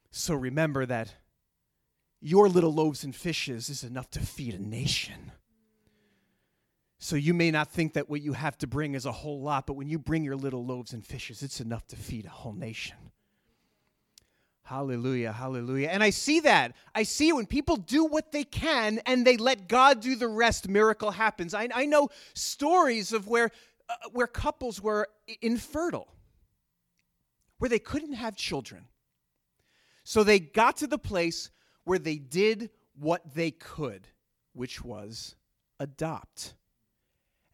So 0.09 0.33
remember 0.33 0.85
that 0.85 1.13
your 2.21 2.47
little 2.49 2.73
loaves 2.73 3.03
and 3.03 3.15
fishes 3.15 3.69
is 3.69 3.83
enough 3.83 4.09
to 4.11 4.19
feed 4.19 4.55
a 4.55 4.61
nation. 4.61 5.31
So 6.97 7.15
you 7.15 7.33
may 7.33 7.51
not 7.51 7.69
think 7.69 7.93
that 7.93 8.09
what 8.09 8.21
you 8.21 8.33
have 8.33 8.57
to 8.59 8.67
bring 8.67 8.95
is 8.95 9.05
a 9.05 9.11
whole 9.11 9.41
lot, 9.41 9.67
but 9.67 9.73
when 9.73 9.89
you 9.89 9.99
bring 9.99 10.23
your 10.23 10.37
little 10.37 10.65
loaves 10.65 10.93
and 10.93 11.05
fishes, 11.05 11.43
it's 11.43 11.59
enough 11.59 11.85
to 11.89 11.95
feed 11.95 12.25
a 12.25 12.29
whole 12.29 12.53
nation. 12.53 12.97
Hallelujah, 14.63 15.33
hallelujah. 15.33 15.89
And 15.89 16.01
I 16.01 16.09
see 16.09 16.39
that. 16.39 16.73
I 16.95 17.03
see 17.03 17.33
when 17.33 17.45
people 17.45 17.75
do 17.75 18.05
what 18.05 18.31
they 18.31 18.45
can 18.45 18.99
and 19.05 19.27
they 19.27 19.37
let 19.37 19.67
God 19.67 19.99
do 19.99 20.15
the 20.15 20.27
rest, 20.27 20.67
miracle 20.69 21.11
happens. 21.11 21.53
I, 21.53 21.67
I 21.73 21.85
know 21.85 22.09
stories 22.33 23.11
of 23.11 23.27
where, 23.27 23.51
uh, 23.89 23.93
where 24.13 24.27
couples 24.27 24.81
were 24.81 25.09
infertile, 25.41 26.07
where 27.57 27.69
they 27.69 27.79
couldn't 27.79 28.13
have 28.13 28.35
children. 28.35 28.85
So 30.03 30.23
they 30.23 30.39
got 30.39 30.77
to 30.77 30.87
the 30.87 30.97
place 30.97 31.49
where 31.83 31.99
they 31.99 32.17
did 32.17 32.69
what 32.97 33.33
they 33.33 33.51
could, 33.51 34.07
which 34.53 34.83
was 34.83 35.35
adopt. 35.79 36.53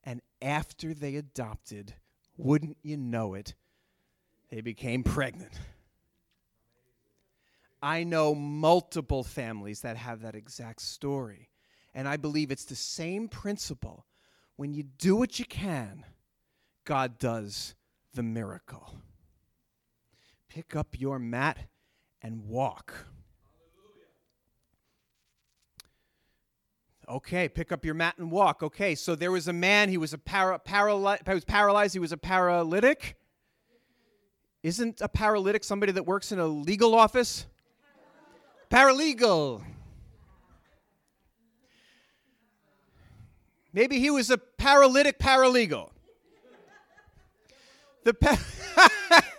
And 0.03 0.21
after 0.41 0.93
they 0.93 1.15
adopted, 1.15 1.93
wouldn't 2.37 2.77
you 2.81 2.97
know 2.97 3.33
it, 3.33 3.55
they 4.49 4.61
became 4.61 5.03
pregnant. 5.03 5.53
I 7.81 8.03
know 8.03 8.33
multiple 8.33 9.23
families 9.23 9.81
that 9.81 9.97
have 9.97 10.21
that 10.21 10.35
exact 10.35 10.81
story. 10.81 11.49
And 11.93 12.07
I 12.07 12.17
believe 12.17 12.49
it's 12.49 12.65
the 12.65 12.75
same 12.75 13.27
principle. 13.27 14.05
When 14.55 14.73
you 14.73 14.83
do 14.83 15.15
what 15.15 15.37
you 15.37 15.45
can, 15.45 16.05
God 16.85 17.19
does 17.19 17.75
the 18.13 18.23
miracle. 18.23 18.95
Pick 20.53 20.75
up 20.75 20.99
your 20.99 21.17
mat 21.17 21.57
and 22.21 22.47
walk. 22.47 22.93
Okay, 27.09 27.49
pick 27.49 27.71
up 27.71 27.83
your 27.83 27.95
mat 27.95 28.19
and 28.19 28.29
walk. 28.29 28.61
Okay, 28.61 28.93
so 28.93 29.15
there 29.15 29.31
was 29.31 29.47
a 29.47 29.53
man, 29.53 29.89
he 29.89 29.97
was 29.97 30.13
a 30.13 30.17
para, 30.19 30.59
paraly- 30.59 31.17
he 31.27 31.33
was 31.33 31.43
paralyzed, 31.43 31.93
he 31.93 31.99
was 31.99 32.11
a 32.11 32.17
paralytic. 32.17 33.17
Isn't 34.61 35.01
a 35.01 35.09
paralytic 35.09 35.63
somebody 35.63 35.91
that 35.93 36.05
works 36.05 36.31
in 36.31 36.37
a 36.37 36.45
legal 36.45 36.93
office? 36.93 37.47
Paralegal. 38.69 39.63
Maybe 43.73 43.99
he 43.99 44.11
was 44.11 44.29
a 44.29 44.37
paralytic 44.37 45.17
paralegal. 45.17 45.89
The 48.03 48.13
pa- 48.13 49.23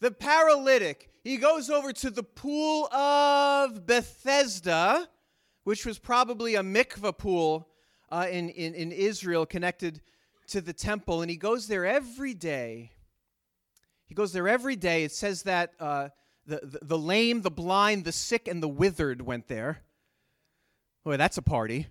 The 0.00 0.10
paralytic 0.10 1.10
he 1.24 1.38
goes 1.38 1.70
over 1.70 1.90
to 1.94 2.10
the 2.10 2.22
pool 2.22 2.86
of 2.92 3.86
Bethesda, 3.86 5.08
which 5.64 5.86
was 5.86 5.98
probably 5.98 6.54
a 6.54 6.62
mikvah 6.62 7.16
pool 7.16 7.66
uh, 8.12 8.26
in, 8.30 8.50
in, 8.50 8.74
in 8.74 8.92
Israel 8.92 9.46
connected 9.46 10.02
to 10.48 10.60
the 10.60 10.74
temple, 10.74 11.22
and 11.22 11.30
he 11.30 11.38
goes 11.38 11.66
there 11.66 11.86
every 11.86 12.34
day. 12.34 12.92
He 14.06 14.14
goes 14.14 14.34
there 14.34 14.46
every 14.46 14.76
day. 14.76 15.04
It 15.04 15.12
says 15.12 15.44
that 15.44 15.72
uh, 15.80 16.10
the, 16.46 16.60
the, 16.62 16.78
the 16.82 16.98
lame, 16.98 17.40
the 17.40 17.50
blind, 17.50 18.04
the 18.04 18.12
sick, 18.12 18.46
and 18.46 18.62
the 18.62 18.68
withered 18.68 19.22
went 19.22 19.48
there. 19.48 19.80
Boy, 21.04 21.16
that's 21.16 21.38
a 21.38 21.42
party. 21.42 21.86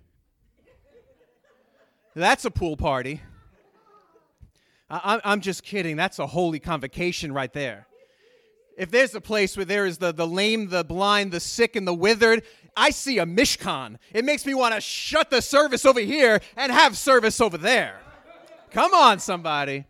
That's 2.14 2.44
a 2.44 2.52
pool 2.52 2.76
party. 2.76 3.20
I, 4.88 5.20
I'm 5.24 5.40
just 5.40 5.64
kidding. 5.64 5.96
That's 5.96 6.20
a 6.20 6.26
holy 6.28 6.60
convocation 6.60 7.32
right 7.32 7.52
there 7.52 7.88
if 8.76 8.90
there's 8.90 9.14
a 9.14 9.20
place 9.20 9.56
where 9.56 9.64
there 9.64 9.86
is 9.86 9.98
the, 9.98 10.12
the 10.12 10.26
lame, 10.26 10.68
the 10.68 10.84
blind, 10.84 11.32
the 11.32 11.40
sick, 11.40 11.76
and 11.76 11.86
the 11.86 11.94
withered, 11.94 12.42
I 12.76 12.90
see 12.90 13.18
a 13.18 13.26
mishkan. 13.26 13.98
It 14.12 14.24
makes 14.24 14.44
me 14.44 14.54
want 14.54 14.74
to 14.74 14.80
shut 14.80 15.30
the 15.30 15.40
service 15.40 15.84
over 15.84 16.00
here 16.00 16.40
and 16.56 16.72
have 16.72 16.96
service 16.96 17.40
over 17.40 17.56
there. 17.56 17.98
Come 18.70 18.94
on, 18.94 19.20
somebody. 19.20 19.84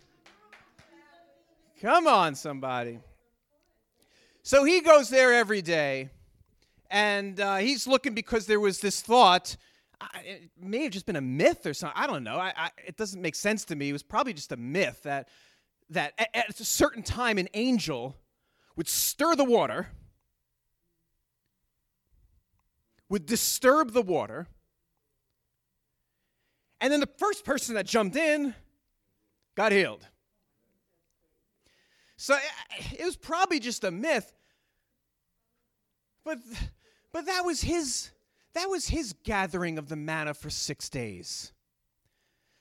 Come 1.80 2.06
on, 2.06 2.34
somebody. 2.34 2.98
So 4.42 4.64
he 4.64 4.80
goes 4.80 5.08
there 5.08 5.32
every 5.32 5.62
day, 5.62 6.10
and 6.90 7.40
uh, 7.40 7.56
he's 7.56 7.86
looking 7.86 8.14
because 8.14 8.46
there 8.46 8.60
was 8.60 8.80
this 8.80 9.00
thought. 9.00 9.56
It 10.22 10.50
may 10.60 10.82
have 10.82 10.92
just 10.92 11.06
been 11.06 11.16
a 11.16 11.22
myth 11.22 11.64
or 11.64 11.72
something. 11.72 11.98
I 11.98 12.06
don't 12.06 12.24
know. 12.24 12.36
I, 12.36 12.52
I, 12.54 12.70
it 12.86 12.98
doesn't 12.98 13.22
make 13.22 13.34
sense 13.34 13.64
to 13.66 13.76
me. 13.76 13.88
It 13.88 13.92
was 13.92 14.02
probably 14.02 14.34
just 14.34 14.52
a 14.52 14.56
myth 14.56 15.00
that 15.04 15.28
that 15.90 16.12
at, 16.18 16.28
at 16.34 16.60
a 16.60 16.64
certain 16.64 17.02
time 17.02 17.38
an 17.38 17.48
angel 17.54 18.16
would 18.76 18.88
stir 18.88 19.34
the 19.36 19.44
water, 19.44 19.88
would 23.08 23.26
disturb 23.26 23.92
the 23.92 24.02
water, 24.02 24.46
and 26.80 26.92
then 26.92 27.00
the 27.00 27.08
first 27.18 27.44
person 27.44 27.74
that 27.76 27.86
jumped 27.86 28.16
in 28.16 28.54
got 29.54 29.72
healed. 29.72 30.06
So 32.16 32.36
it 32.98 33.04
was 33.04 33.16
probably 33.16 33.58
just 33.58 33.84
a 33.84 33.90
myth, 33.90 34.32
but 36.24 36.38
but 37.12 37.26
that 37.26 37.44
was 37.44 37.60
his 37.60 38.10
that 38.54 38.68
was 38.68 38.88
his 38.88 39.14
gathering 39.24 39.78
of 39.78 39.88
the 39.88 39.96
manna 39.96 40.32
for 40.32 40.48
6 40.48 40.88
days. 40.90 41.52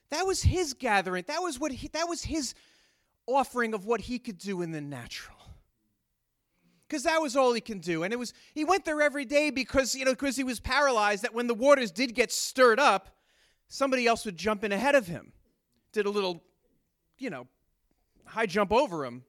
That 0.09 0.25
was 0.25 0.43
his 0.43 0.73
gathering. 0.73 1.23
That 1.27 1.41
was 1.41 1.59
what 1.59 1.71
he, 1.71 1.87
that 1.89 2.07
was 2.07 2.23
his 2.23 2.53
offering 3.25 3.73
of 3.73 3.85
what 3.85 4.01
he 4.01 4.19
could 4.19 4.37
do 4.37 4.61
in 4.61 4.71
the 4.71 4.81
natural 4.81 5.42
because 6.87 7.03
that 7.03 7.21
was 7.21 7.35
all 7.35 7.53
he 7.53 7.61
can 7.61 7.79
do. 7.79 8.03
And 8.03 8.13
it 8.13 8.17
was 8.17 8.33
he 8.53 8.63
went 8.63 8.85
there 8.85 9.01
every 9.01 9.25
day 9.25 9.49
because 9.49 9.95
you 9.95 10.05
know 10.05 10.11
because 10.11 10.35
he 10.35 10.43
was 10.43 10.59
paralyzed. 10.59 11.23
That 11.23 11.33
when 11.33 11.47
the 11.47 11.53
waters 11.53 11.91
did 11.91 12.13
get 12.15 12.31
stirred 12.31 12.79
up, 12.79 13.15
somebody 13.67 14.07
else 14.07 14.25
would 14.25 14.37
jump 14.37 14.63
in 14.63 14.71
ahead 14.71 14.95
of 14.95 15.07
him, 15.07 15.33
did 15.91 16.05
a 16.05 16.09
little, 16.09 16.43
you 17.17 17.29
know, 17.29 17.47
high 18.25 18.45
jump 18.45 18.71
over 18.71 19.05
him, 19.05 19.23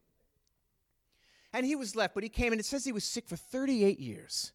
and 1.53 1.65
he 1.65 1.77
was 1.77 1.97
left. 1.97 2.15
But 2.15 2.23
he 2.23 2.29
came 2.29 2.53
and 2.53 2.61
it 2.61 2.67
says 2.67 2.85
he 2.85 2.93
was 2.93 3.05
sick 3.05 3.29
for 3.29 3.37
38 3.37 3.99
years. 3.99 4.53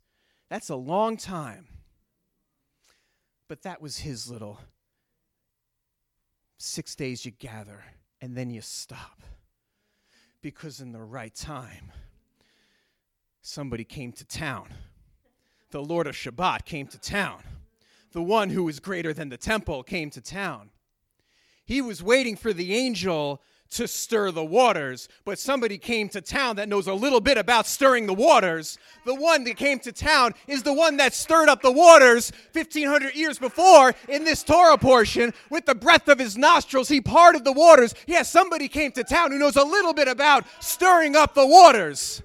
That's 0.49 0.69
a 0.69 0.75
long 0.75 1.17
time. 1.17 1.67
But 3.47 3.63
that 3.63 3.81
was 3.81 3.99
his 3.99 4.29
little 4.29 4.59
six 6.57 6.93
days 6.93 7.25
you 7.25 7.31
gather 7.31 7.83
and 8.21 8.35
then 8.35 8.49
you 8.49 8.61
stop. 8.61 9.21
because 10.41 10.79
in 10.79 10.91
the 10.91 11.01
right 11.01 11.33
time, 11.35 11.91
somebody 13.41 13.83
came 13.83 14.11
to 14.13 14.25
town. 14.25 14.69
The 15.71 15.81
Lord 15.81 16.07
of 16.07 16.15
Shabbat 16.15 16.65
came 16.65 16.87
to 16.87 16.99
town. 16.99 17.43
The 18.11 18.23
one 18.23 18.49
who 18.49 18.67
is 18.67 18.79
greater 18.79 19.13
than 19.13 19.29
the 19.29 19.37
temple 19.37 19.83
came 19.83 20.09
to 20.11 20.21
town. 20.21 20.71
He 21.65 21.81
was 21.81 22.01
waiting 22.01 22.35
for 22.35 22.53
the 22.53 22.73
angel 22.73 23.41
to 23.71 23.87
stir 23.87 24.31
the 24.31 24.43
waters, 24.43 25.07
but 25.25 25.37
somebody 25.37 25.77
came 25.77 26.09
to 26.09 26.21
town 26.21 26.55
that 26.55 26.67
knows 26.67 26.87
a 26.87 26.93
little 26.93 27.21
bit 27.21 27.37
about 27.37 27.67
stirring 27.67 28.07
the 28.07 28.13
waters. 28.13 28.79
The 29.05 29.13
one 29.13 29.43
that 29.43 29.57
came 29.57 29.77
to 29.79 29.91
town 29.91 30.33
is 30.47 30.63
the 30.63 30.73
one 30.73 30.97
that 30.97 31.13
stirred 31.13 31.49
up 31.49 31.61
the 31.61 31.71
waters 31.71 32.31
1500 32.53 33.13
years 33.13 33.37
before 33.37 33.93
in 34.07 34.23
this 34.23 34.41
Torah 34.41 34.77
portion 34.77 35.33
with 35.51 35.67
the 35.67 35.75
breath 35.75 36.07
of 36.07 36.17
his 36.17 36.35
nostrils. 36.35 36.89
He 36.89 37.01
parted 37.01 37.43
the 37.43 37.51
waters. 37.51 37.93
Yes, 38.07 38.17
yeah, 38.17 38.23
somebody 38.23 38.67
came 38.67 38.91
to 38.93 39.03
town 39.03 39.31
who 39.31 39.37
knows 39.37 39.55
a 39.55 39.63
little 39.63 39.93
bit 39.93 40.07
about 40.07 40.45
stirring 40.59 41.15
up 41.15 41.35
the 41.35 41.45
waters. 41.45 42.23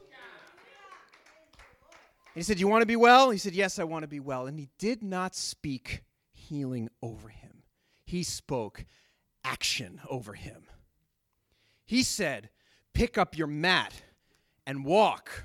He 2.35 2.43
said, 2.43 2.59
You 2.59 2.69
want 2.69 2.83
to 2.83 2.87
be 2.87 2.97
well? 2.97 3.31
He 3.31 3.39
said, 3.39 3.55
Yes, 3.55 3.79
I 3.79 3.85
want 3.85 4.03
to 4.03 4.09
be 4.09 4.21
well. 4.21 4.47
And 4.47 4.59
he 4.59 4.69
did 4.79 5.03
not 5.03 5.35
speak 5.35 6.03
healing 6.33 6.89
over 7.03 7.29
him, 7.29 7.63
he 8.05 8.23
spoke 8.23 8.85
action 9.45 10.01
over 10.09 10.35
him. 10.35 10.65
He 11.85 12.03
said, 12.03 12.51
Pick 12.93 13.19
up 13.19 13.37
your 13.37 13.47
mat 13.47 14.03
and 14.67 14.85
walk. 14.85 15.45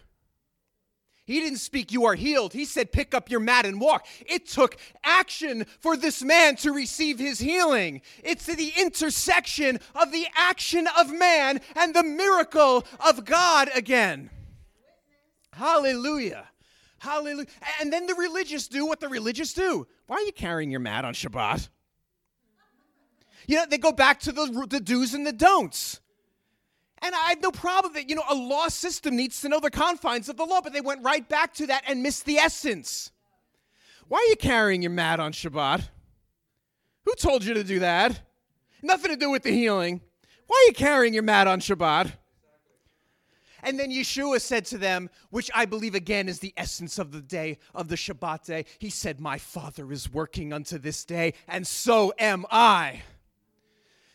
He 1.26 1.40
didn't 1.40 1.60
speak, 1.60 1.92
You 1.92 2.06
are 2.06 2.16
healed. 2.16 2.54
He 2.54 2.66
said, 2.66 2.92
Pick 2.92 3.14
up 3.14 3.30
your 3.30 3.40
mat 3.40 3.66
and 3.66 3.80
walk. 3.80 4.08
It 4.22 4.48
took 4.48 4.78
action 5.04 5.66
for 5.80 5.96
this 5.96 6.24
man 6.24 6.56
to 6.58 6.72
receive 6.72 7.20
his 7.20 7.40
healing. 7.40 8.02
It's 8.24 8.48
the 8.48 8.74
intersection 8.80 9.80
of 9.94 10.12
the 10.12 10.26
action 10.36 10.88
of 10.98 11.14
man 11.14 11.62
and 11.76 11.94
the 11.94 12.04
miracle 12.04 12.84
of 13.00 13.26
God 13.26 13.70
again. 13.76 14.32
Hallelujah. 15.54 16.49
Hallelujah. 17.00 17.48
And 17.82 17.92
then 17.92 18.08
the 18.08 18.16
religious 18.16 18.68
do 18.68 18.86
what 18.86 19.00
the 19.00 19.10
religious 19.10 19.54
do. 19.54 19.88
Why 20.08 20.18
are 20.18 20.22
you 20.22 20.32
carrying 20.32 20.70
your 20.70 20.80
mat 20.80 21.06
on 21.06 21.14
Shabbat? 21.14 21.70
You 23.48 23.56
know, 23.56 23.66
they 23.70 23.78
go 23.78 23.92
back 23.92 24.20
to 24.22 24.32
the, 24.32 24.68
the 24.70 24.80
do's 24.80 25.14
and 25.14 25.26
the 25.26 25.32
don'ts. 25.32 26.02
And 27.02 27.16
I 27.16 27.30
have 27.30 27.42
no 27.42 27.52
problem 27.52 27.94
that, 27.94 28.10
you 28.10 28.16
know, 28.16 28.24
a 28.30 28.36
law 28.36 28.68
system 28.68 29.16
needs 29.16 29.42
to 29.42 29.50
know 29.50 29.60
the 29.60 29.72
confines 29.72 30.28
of 30.28 30.38
the 30.38 30.44
law, 30.44 30.60
but 30.62 30.74
they 30.74 30.82
went 30.82 31.04
right 31.04 31.28
back 31.28 31.54
to 31.56 31.68
that 31.68 31.84
and 31.88 32.04
missed 32.04 32.26
the 32.26 32.38
essence. 32.38 33.12
Why 34.10 34.18
are 34.18 34.30
you 34.30 34.36
carrying 34.36 34.82
your 34.82 34.92
mat 34.92 35.20
on 35.20 35.32
Shabbat? 35.32 35.84
Who 37.06 37.14
told 37.16 37.44
you 37.44 37.54
to 37.54 37.64
do 37.64 37.80
that? 37.80 38.22
Nothing 38.82 39.12
to 39.12 39.18
do 39.18 39.30
with 39.30 39.44
the 39.44 39.52
healing. 39.52 40.02
Why 40.48 40.64
are 40.64 40.68
you 40.68 40.74
carrying 40.74 41.14
your 41.14 41.24
mat 41.24 41.48
on 41.48 41.62
Shabbat? 41.62 42.12
And 43.64 43.80
then 43.80 43.92
Yeshua 43.92 44.42
said 44.42 44.66
to 44.66 44.78
them, 44.78 45.10
which 45.30 45.50
I 45.54 45.66
believe 45.66 45.96
again 45.96 46.30
is 46.30 46.40
the 46.40 46.54
essence 46.58 47.00
of 47.00 47.12
the 47.12 47.22
day, 47.22 47.58
of 47.74 47.88
the 47.88 47.96
Shabbat 47.96 48.46
day, 48.46 48.66
He 48.80 48.90
said, 48.90 49.20
My 49.20 49.38
Father 49.38 49.92
is 49.92 50.12
working 50.12 50.54
unto 50.54 50.78
this 50.78 51.04
day, 51.06 51.34
and 51.48 51.66
so 51.66 52.14
am 52.20 52.46
I. 52.52 53.02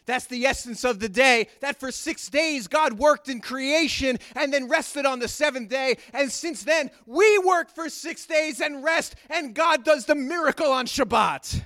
That's 0.06 0.26
the 0.26 0.44
essence 0.46 0.84
of 0.84 1.00
the 1.00 1.08
day. 1.08 1.48
That 1.60 1.80
for 1.80 1.90
six 1.90 2.28
days 2.28 2.68
God 2.68 2.94
worked 2.94 3.28
in 3.28 3.40
creation 3.40 4.18
and 4.36 4.52
then 4.52 4.68
rested 4.68 5.06
on 5.06 5.18
the 5.18 5.28
seventh 5.28 5.70
day. 5.70 5.96
And 6.12 6.30
since 6.30 6.62
then, 6.62 6.90
we 7.06 7.38
work 7.38 7.74
for 7.74 7.88
six 7.88 8.26
days 8.26 8.60
and 8.60 8.84
rest, 8.84 9.16
and 9.30 9.54
God 9.54 9.84
does 9.84 10.04
the 10.04 10.14
miracle 10.14 10.70
on 10.70 10.86
Shabbat. 10.86 11.62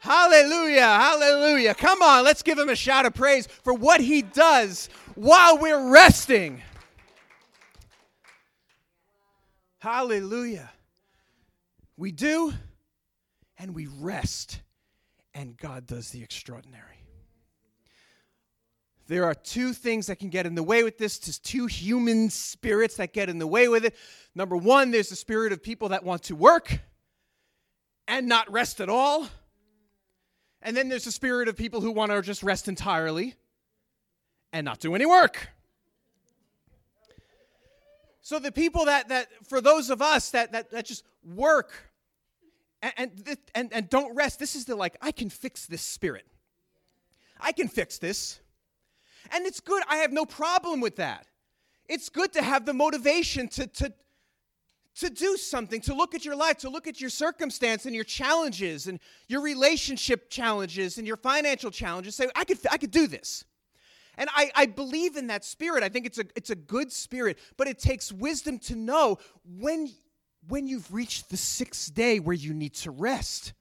Hallelujah, 0.00 0.82
hallelujah. 0.82 1.74
Come 1.74 2.02
on, 2.02 2.24
let's 2.24 2.42
give 2.42 2.58
him 2.58 2.68
a 2.68 2.76
shout 2.76 3.06
of 3.06 3.14
praise 3.14 3.46
for 3.46 3.74
what 3.74 4.00
he 4.00 4.22
does 4.22 4.88
while 5.14 5.58
we're 5.58 5.90
resting. 5.90 6.62
Hallelujah. 9.78 10.70
We 11.96 12.12
do, 12.12 12.52
and 13.58 13.74
we 13.74 13.86
rest, 13.86 14.60
and 15.34 15.56
God 15.56 15.86
does 15.86 16.10
the 16.10 16.22
extraordinary. 16.22 16.96
There 19.08 19.24
are 19.24 19.34
two 19.34 19.72
things 19.72 20.08
that 20.08 20.18
can 20.18 20.30
get 20.30 20.46
in 20.46 20.56
the 20.56 20.62
way 20.62 20.82
with 20.82 20.98
this. 20.98 21.18
There's 21.18 21.38
two 21.38 21.66
human 21.66 22.28
spirits 22.28 22.96
that 22.96 23.12
get 23.12 23.28
in 23.28 23.38
the 23.38 23.46
way 23.46 23.68
with 23.68 23.84
it. 23.84 23.94
Number 24.34 24.56
one, 24.56 24.90
there's 24.90 25.10
the 25.10 25.16
spirit 25.16 25.52
of 25.52 25.62
people 25.62 25.90
that 25.90 26.04
want 26.04 26.24
to 26.24 26.34
work 26.34 26.80
and 28.08 28.26
not 28.26 28.50
rest 28.50 28.80
at 28.80 28.88
all. 28.88 29.28
And 30.60 30.76
then 30.76 30.88
there's 30.88 31.04
the 31.04 31.12
spirit 31.12 31.48
of 31.48 31.56
people 31.56 31.80
who 31.80 31.92
want 31.92 32.10
to 32.10 32.20
just 32.22 32.42
rest 32.42 32.66
entirely 32.66 33.36
and 34.52 34.64
not 34.64 34.80
do 34.80 34.94
any 34.94 35.06
work. 35.06 35.50
So 38.26 38.40
the 38.40 38.50
people 38.50 38.86
that 38.86 39.08
that 39.10 39.28
for 39.48 39.60
those 39.60 39.88
of 39.88 40.02
us 40.02 40.30
that 40.30 40.50
that, 40.50 40.72
that 40.72 40.84
just 40.84 41.04
work 41.24 41.70
and, 42.82 43.12
and 43.54 43.72
and 43.72 43.88
don't 43.88 44.16
rest, 44.16 44.40
this 44.40 44.56
is 44.56 44.64
the 44.64 44.74
like 44.74 44.96
I 45.00 45.12
can 45.12 45.30
fix 45.30 45.64
this 45.66 45.80
spirit. 45.80 46.26
I 47.38 47.52
can 47.52 47.68
fix 47.68 47.98
this. 47.98 48.40
And 49.30 49.46
it's 49.46 49.60
good. 49.60 49.80
I 49.88 49.98
have 49.98 50.12
no 50.12 50.24
problem 50.24 50.80
with 50.80 50.96
that. 50.96 51.28
It's 51.88 52.08
good 52.08 52.32
to 52.32 52.42
have 52.42 52.66
the 52.66 52.74
motivation 52.74 53.46
to, 53.46 53.68
to, 53.68 53.92
to 54.96 55.08
do 55.08 55.36
something, 55.36 55.80
to 55.82 55.94
look 55.94 56.16
at 56.16 56.24
your 56.24 56.34
life, 56.34 56.58
to 56.58 56.68
look 56.68 56.88
at 56.88 57.00
your 57.00 57.10
circumstance 57.10 57.86
and 57.86 57.94
your 57.94 58.02
challenges 58.02 58.88
and 58.88 58.98
your 59.28 59.40
relationship 59.40 60.30
challenges 60.30 60.98
and 60.98 61.06
your 61.06 61.16
financial 61.16 61.70
challenges. 61.70 62.16
Say, 62.16 62.26
I 62.34 62.42
could, 62.42 62.58
I 62.72 62.76
could 62.76 62.90
do 62.90 63.06
this. 63.06 63.44
And 64.16 64.30
I, 64.34 64.50
I 64.54 64.66
believe 64.66 65.16
in 65.16 65.26
that 65.26 65.44
spirit. 65.44 65.82
I 65.82 65.88
think 65.88 66.06
it's 66.06 66.18
a, 66.18 66.24
it's 66.34 66.50
a 66.50 66.54
good 66.54 66.90
spirit, 66.92 67.38
but 67.56 67.68
it 67.68 67.78
takes 67.78 68.10
wisdom 68.10 68.58
to 68.60 68.74
know 68.74 69.18
when, 69.58 69.90
when 70.48 70.66
you've 70.66 70.92
reached 70.92 71.30
the 71.30 71.36
sixth 71.36 71.94
day 71.94 72.18
where 72.18 72.34
you 72.34 72.54
need 72.54 72.74
to 72.74 72.90
rest 72.90 73.52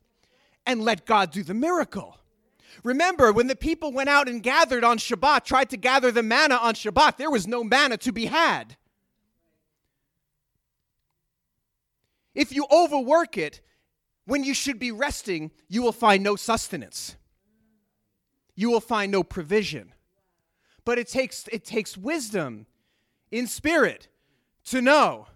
and 0.66 0.82
let 0.82 1.06
God 1.06 1.32
do 1.32 1.44
the 1.44 1.54
miracle. 1.54 2.18
Remember, 2.84 3.32
when 3.32 3.48
the 3.48 3.56
people 3.56 3.92
went 3.92 4.10
out 4.10 4.28
and 4.28 4.42
gathered 4.44 4.84
on 4.84 4.98
Shabbat, 4.98 5.46
tried 5.46 5.70
to 5.72 5.78
gather 5.78 6.12
the 6.12 6.24
manna 6.24 6.56
on 6.56 6.74
Shabbat, 6.74 7.18
there 7.18 7.32
was 7.32 7.48
no 7.48 7.64
manna 7.64 7.98
to 7.98 8.12
be 8.12 8.26
had. 8.26 8.76
If 12.34 12.54
you 12.54 12.66
overwork 12.70 13.38
it, 13.38 13.62
when 14.26 14.44
you 14.44 14.54
should 14.54 14.78
be 14.78 14.92
resting, 14.92 15.52
you 15.70 15.82
will 15.82 15.94
find 15.94 16.24
no 16.24 16.36
sustenance. 16.36 17.16
You 18.56 18.70
will 18.70 18.82
find 18.82 19.12
no 19.12 19.24
provision. 19.24 19.94
But 20.86 21.00
it 21.00 21.08
takes, 21.08 21.48
it 21.52 21.66
takes 21.66 21.98
wisdom 21.98 22.68
in 23.32 23.48
spirit 23.48 24.08
to 24.66 24.82
know 24.82 25.28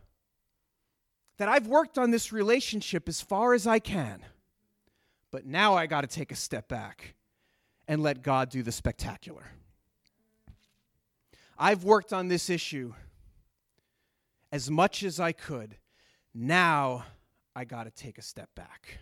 that 1.38 1.50
I've 1.50 1.68
worked 1.68 1.98
on 1.98 2.12
this 2.12 2.32
relationship 2.32 3.10
as 3.10 3.22
far 3.22 3.54
as 3.54 3.66
I 3.66 3.80
can, 3.80 4.24
but 5.32 5.46
now 5.46 5.76
I 5.76 5.88
got 5.88 6.02
to 6.02 6.08
take 6.08 6.32
a 6.32 6.36
step 6.36 6.68
back 6.68 7.16
and 7.88 8.04
let 8.04 8.22
God 8.22 8.50
do 8.50 8.62
the 8.62 8.72
spectacular. 8.72 9.46
I've 11.58 11.84
worked 11.84 12.14
on 12.14 12.28
this 12.28 12.50
issue 12.50 12.94
as 14.52 14.70
much 14.70 15.04
as 15.04 15.20
I 15.20 15.32
could. 15.32 15.78
Now 16.34 17.06
I 17.56 17.66
got 17.66 17.84
to 17.86 17.92
take 17.92 18.18
a 18.18 18.22
step 18.22 18.50
back. 18.56 19.00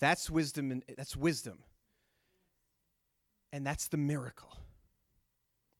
That's 0.00 0.30
wisdom 0.30 0.70
and 0.70 0.82
that's 0.96 1.16
wisdom. 1.16 1.58
And 3.52 3.66
that's 3.66 3.88
the 3.88 3.96
miracle. 3.96 4.56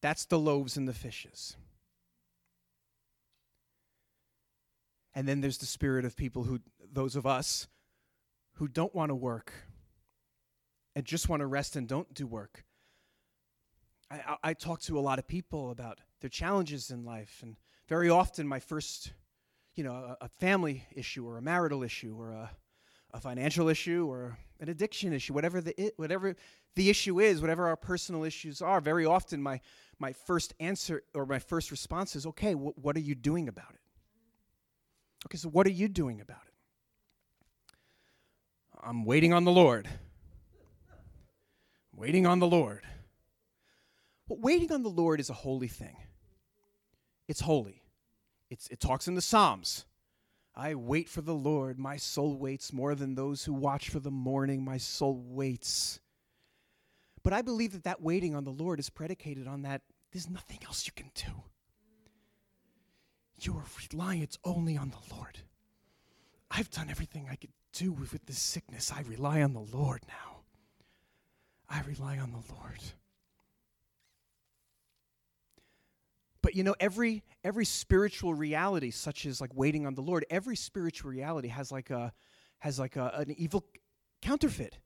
That's 0.01 0.25
the 0.25 0.39
loaves 0.39 0.77
and 0.77 0.87
the 0.87 0.93
fishes. 0.93 1.57
And 5.15 5.27
then 5.27 5.41
there's 5.41 5.59
the 5.59 5.67
spirit 5.67 6.05
of 6.05 6.17
people 6.17 6.45
who 6.45 6.61
those 6.93 7.17
of 7.17 7.27
us 7.27 7.67
who 8.55 8.69
don't 8.69 8.95
want 8.95 9.11
to 9.11 9.15
work 9.15 9.53
and 10.95 11.05
just 11.05 11.29
want 11.29 11.41
to 11.41 11.47
rest 11.47 11.77
and 11.77 11.89
don't 11.89 12.13
do 12.15 12.27
work. 12.27 12.65
I, 14.11 14.37
I, 14.43 14.55
talk 14.55 14.81
to 14.83 14.99
a 14.99 15.01
lot 15.01 15.19
of 15.19 15.29
people 15.29 15.71
about 15.71 15.99
their 16.21 16.31
challenges 16.31 16.91
in 16.91 17.05
life, 17.05 17.41
and 17.43 17.57
very 17.89 18.09
often 18.09 18.49
my 18.49 18.59
first, 18.59 19.13
you 19.75 19.85
know, 19.85 19.93
a, 19.93 20.17
a 20.23 20.29
family 20.29 20.87
issue 20.93 21.27
or 21.27 21.37
a 21.37 21.43
marital 21.43 21.83
issue 21.83 22.17
or 22.19 22.33
a, 22.33 22.51
a 23.12 23.21
financial 23.21 23.68
issue 23.68 24.07
or 24.09 24.38
an 24.61 24.68
addiction 24.68 25.12
issue, 25.12 25.33
whatever 25.33 25.61
the 25.61 25.92
whatever 25.97 26.37
the 26.75 26.90
issue 26.90 27.21
is, 27.21 27.40
whatever 27.40 27.66
our 27.66 27.77
personal 27.77 28.25
issues 28.25 28.61
are. 28.62 28.81
Very 28.81 29.07
often, 29.07 29.42
my 29.42 29.61
my 29.99 30.12
first 30.12 30.55
answer 30.61 31.03
or 31.14 31.27
my 31.27 31.38
first 31.38 31.71
response 31.71 32.16
is, 32.16 32.27
"Okay, 32.27 32.53
wh- 32.53 32.77
what 32.79 32.97
are 32.97 33.01
you 33.01 33.14
doing 33.14 33.49
about 33.49 33.71
it?" 33.71 33.81
Okay, 35.27 35.38
so 35.38 35.49
what 35.49 35.66
are 35.66 35.71
you 35.71 35.88
doing 35.88 36.21
about 36.21 36.42
it? 36.47 37.75
I'm 38.83 39.05
waiting 39.05 39.33
on 39.33 39.44
the 39.44 39.53
Lord 39.53 39.88
waiting 41.99 42.27
on 42.27 42.38
the 42.38 42.47
Lord. 42.47 42.83
Well, 44.29 44.38
waiting 44.40 44.73
on 44.73 44.83
the 44.83 44.88
Lord 44.88 45.21
is 45.21 45.31
a 45.31 45.35
holy 45.35 45.68
thing. 45.68 45.97
It's 47.27 47.40
holy. 47.40 47.83
It's, 48.51 48.68
it 48.68 48.81
talks 48.81 49.09
in 49.09 49.14
the 49.14 49.21
Psalms. 49.21 49.85
I 50.59 50.75
wait 50.75 51.09
for 51.09 51.21
the 51.21 51.35
Lord. 51.35 51.79
My 51.79 51.97
soul 51.97 52.37
waits 52.37 52.73
more 52.73 52.97
than 52.97 53.14
those 53.14 53.44
who 53.44 53.53
watch 53.53 53.90
for 53.90 54.01
the 54.01 54.11
morning. 54.11 54.64
My 54.64 54.77
soul 54.77 55.23
waits. 55.25 56.01
But 57.23 57.33
I 57.33 57.42
believe 57.42 57.73
that 57.73 57.85
that 57.85 58.03
waiting 58.03 58.35
on 58.35 58.42
the 58.42 58.51
Lord 58.51 58.81
is 58.81 58.90
predicated 58.90 59.47
on 59.47 59.62
that, 59.62 59.83
there's 60.11 60.29
nothing 60.29 60.59
else 60.66 60.85
you 60.85 60.92
can 60.92 61.12
do. 61.14 61.44
You 63.40 63.57
are 63.57 63.64
reliant 63.92 64.37
only 64.44 64.77
on 64.77 64.90
the 64.90 65.14
Lord. 65.14 65.38
I've 66.51 66.71
done 66.73 66.90
everything 66.90 67.29
I 67.31 67.37
could 67.37 67.53
do 67.73 67.92
with, 67.92 68.12
with 68.12 68.27
this 68.27 68.40
sickness. 68.40 68.92
I 68.92 69.03
rely 69.03 69.42
on 69.42 69.53
the 69.53 69.61
Lord 69.61 70.03
now. 70.09 70.40
I 71.71 71.83
rely 71.83 72.18
on 72.18 72.33
the 72.33 72.53
Lord. 72.53 72.81
But 76.49 76.57
you 76.57 76.65
know, 76.65 76.75
every 76.81 77.23
every 77.45 77.67
spiritual 77.67 78.33
reality, 78.33 78.91
such 78.91 79.27
as 79.27 79.39
like 79.39 79.51
waiting 79.55 79.87
on 79.87 79.95
the 79.95 80.01
Lord, 80.01 80.25
every 80.31 80.57
spiritual 80.57 81.11
reality 81.11 81.49
has 81.49 81.71
like 81.71 81.91
a 81.91 82.11
has 82.61 82.79
like 82.79 82.97
a, 82.97 83.13
an 83.17 83.35
evil 83.37 83.67
counterfeit. 84.23 84.79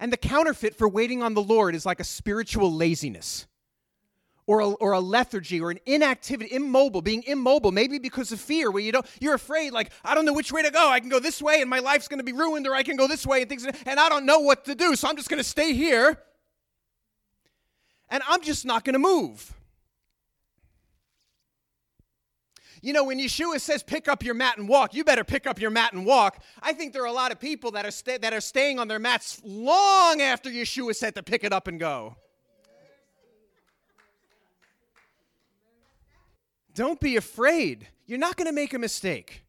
And 0.00 0.10
the 0.10 0.16
counterfeit 0.16 0.76
for 0.76 0.88
waiting 0.88 1.22
on 1.22 1.34
the 1.34 1.42
Lord 1.42 1.74
is 1.74 1.84
like 1.84 2.00
a 2.00 2.04
spiritual 2.04 2.72
laziness 2.72 3.46
or 4.46 4.60
a, 4.60 4.68
or 4.68 4.92
a 4.92 5.00
lethargy 5.00 5.60
or 5.60 5.70
an 5.70 5.78
inactivity, 5.84 6.54
immobile, 6.54 7.02
being 7.02 7.22
immobile, 7.24 7.70
maybe 7.70 7.98
because 7.98 8.32
of 8.32 8.40
fear, 8.40 8.70
where 8.70 8.82
you 8.82 8.92
don't, 8.92 9.04
you're 9.20 9.34
afraid, 9.34 9.74
like, 9.74 9.92
I 10.02 10.14
don't 10.14 10.24
know 10.24 10.32
which 10.32 10.52
way 10.52 10.62
to 10.62 10.70
go. 10.70 10.88
I 10.88 11.00
can 11.00 11.10
go 11.10 11.20
this 11.20 11.42
way 11.42 11.60
and 11.60 11.68
my 11.68 11.80
life's 11.80 12.08
going 12.08 12.20
to 12.20 12.24
be 12.24 12.32
ruined, 12.32 12.66
or 12.66 12.74
I 12.74 12.82
can 12.82 12.96
go 12.96 13.06
this 13.06 13.26
way 13.26 13.42
and 13.42 13.48
things, 13.50 13.66
and 13.66 14.00
I 14.00 14.08
don't 14.08 14.24
know 14.24 14.40
what 14.40 14.64
to 14.64 14.74
do, 14.74 14.96
so 14.96 15.06
I'm 15.06 15.16
just 15.16 15.28
going 15.28 15.42
to 15.42 15.48
stay 15.48 15.74
here 15.74 16.18
and 18.08 18.22
I'm 18.26 18.40
just 18.40 18.64
not 18.64 18.84
going 18.84 18.94
to 18.94 18.98
move. 18.98 19.54
You 22.84 22.92
know, 22.92 23.04
when 23.04 23.18
Yeshua 23.18 23.62
says 23.62 23.82
pick 23.82 24.08
up 24.08 24.22
your 24.22 24.34
mat 24.34 24.58
and 24.58 24.68
walk, 24.68 24.92
you 24.92 25.04
better 25.04 25.24
pick 25.24 25.46
up 25.46 25.58
your 25.58 25.70
mat 25.70 25.94
and 25.94 26.04
walk. 26.04 26.42
I 26.62 26.74
think 26.74 26.92
there 26.92 27.00
are 27.00 27.06
a 27.06 27.12
lot 27.12 27.32
of 27.32 27.40
people 27.40 27.70
that 27.70 27.86
are, 27.86 28.18
that 28.18 28.34
are 28.34 28.42
staying 28.42 28.78
on 28.78 28.88
their 28.88 28.98
mats 28.98 29.40
long 29.42 30.20
after 30.20 30.50
Yeshua 30.50 30.94
said 30.94 31.14
to 31.14 31.22
pick 31.22 31.44
it 31.44 31.52
up 31.52 31.66
and 31.66 31.80
go. 31.80 32.16
Don't 36.74 37.00
be 37.00 37.16
afraid. 37.16 37.88
You're 38.04 38.18
not 38.18 38.36
going 38.36 38.48
to 38.48 38.52
make 38.52 38.74
a 38.74 38.78
mistake. 38.78 39.44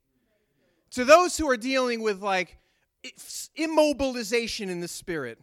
To 0.91 1.04
those 1.04 1.38
who 1.38 1.50
are 1.50 1.58
dealing 1.58 2.02
with 2.02 2.21
like 2.21 2.58
immobilization 3.60 4.69
in 4.69 4.80
the 4.80 4.88
spirit, 4.88 5.39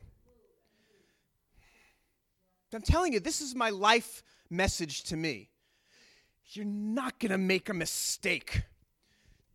I'm 2.72 2.80
telling 2.80 3.12
you, 3.12 3.20
this 3.20 3.42
is 3.42 3.54
my 3.54 3.68
life 3.68 4.22
message 4.48 5.02
to 5.04 5.16
me. 5.16 5.51
You're 6.50 6.64
not 6.64 7.18
going 7.18 7.32
to 7.32 7.38
make 7.38 7.68
a 7.68 7.74
mistake. 7.74 8.62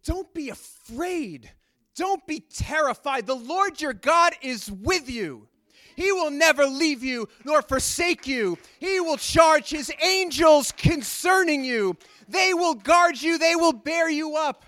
Don't 0.04 0.34
be 0.34 0.50
afraid. 0.50 1.52
Don't 1.96 2.26
be 2.26 2.40
terrified. 2.40 3.28
The 3.28 3.36
Lord 3.36 3.82
your 3.82 3.94
God 3.94 4.34
is 4.42 4.72
with 4.72 5.10
you. 5.10 5.48
He 5.96 6.12
will 6.12 6.30
never 6.30 6.66
leave 6.66 7.04
you 7.04 7.28
nor 7.44 7.64
forsake 7.64 8.28
you. 8.28 8.58
He 8.80 9.00
will 9.00 9.18
charge 9.18 9.72
his 9.72 9.92
angels 10.04 10.72
concerning 10.72 11.66
you. 11.66 11.98
They 12.28 12.54
will 12.54 12.76
guard 12.76 13.20
you, 13.22 13.38
they 13.38 13.56
will 13.56 13.74
bear 13.74 14.10
you 14.10 14.36
up. 14.36 14.64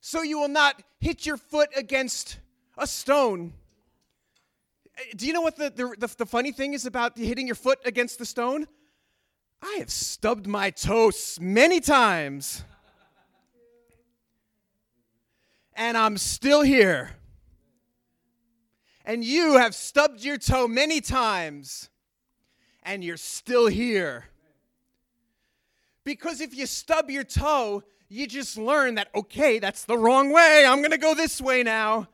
So 0.00 0.22
you 0.22 0.38
will 0.40 0.48
not 0.48 0.82
hit 1.00 1.26
your 1.26 1.36
foot 1.36 1.68
against 1.76 2.38
a 2.78 2.86
stone. 2.86 3.52
Uh, 4.98 5.02
do 5.16 5.26
you 5.26 5.34
know 5.34 5.42
what 5.42 5.56
the, 5.56 5.70
the, 5.70 6.06
the, 6.06 6.14
the 6.16 6.26
funny 6.26 6.52
thing 6.52 6.72
is 6.72 6.86
about 6.86 7.18
hitting 7.18 7.46
your 7.46 7.56
foot 7.56 7.78
against 7.84 8.18
the 8.18 8.24
stone? 8.24 8.66
I 9.62 9.76
have 9.78 9.90
stubbed 9.90 10.46
my 10.46 10.70
toes 10.70 11.38
many 11.40 11.80
times. 11.80 12.64
And 15.74 15.96
I'm 15.96 16.18
still 16.18 16.62
here. 16.62 17.10
And 19.04 19.24
you 19.24 19.58
have 19.58 19.74
stubbed 19.74 20.22
your 20.22 20.38
toe 20.38 20.68
many 20.68 21.00
times. 21.00 21.88
And 22.82 23.04
you're 23.04 23.16
still 23.16 23.66
here. 23.66 24.26
Because 26.04 26.40
if 26.40 26.54
you 26.54 26.66
stub 26.66 27.10
your 27.10 27.24
toe, 27.24 27.82
you 28.08 28.26
just 28.26 28.56
learn 28.56 28.96
that, 28.96 29.08
okay, 29.14 29.58
that's 29.58 29.84
the 29.84 29.96
wrong 29.96 30.32
way. 30.32 30.64
I'm 30.66 30.78
going 30.78 30.90
to 30.90 30.98
go 30.98 31.14
this 31.14 31.40
way 31.40 31.62
now. 31.62 32.08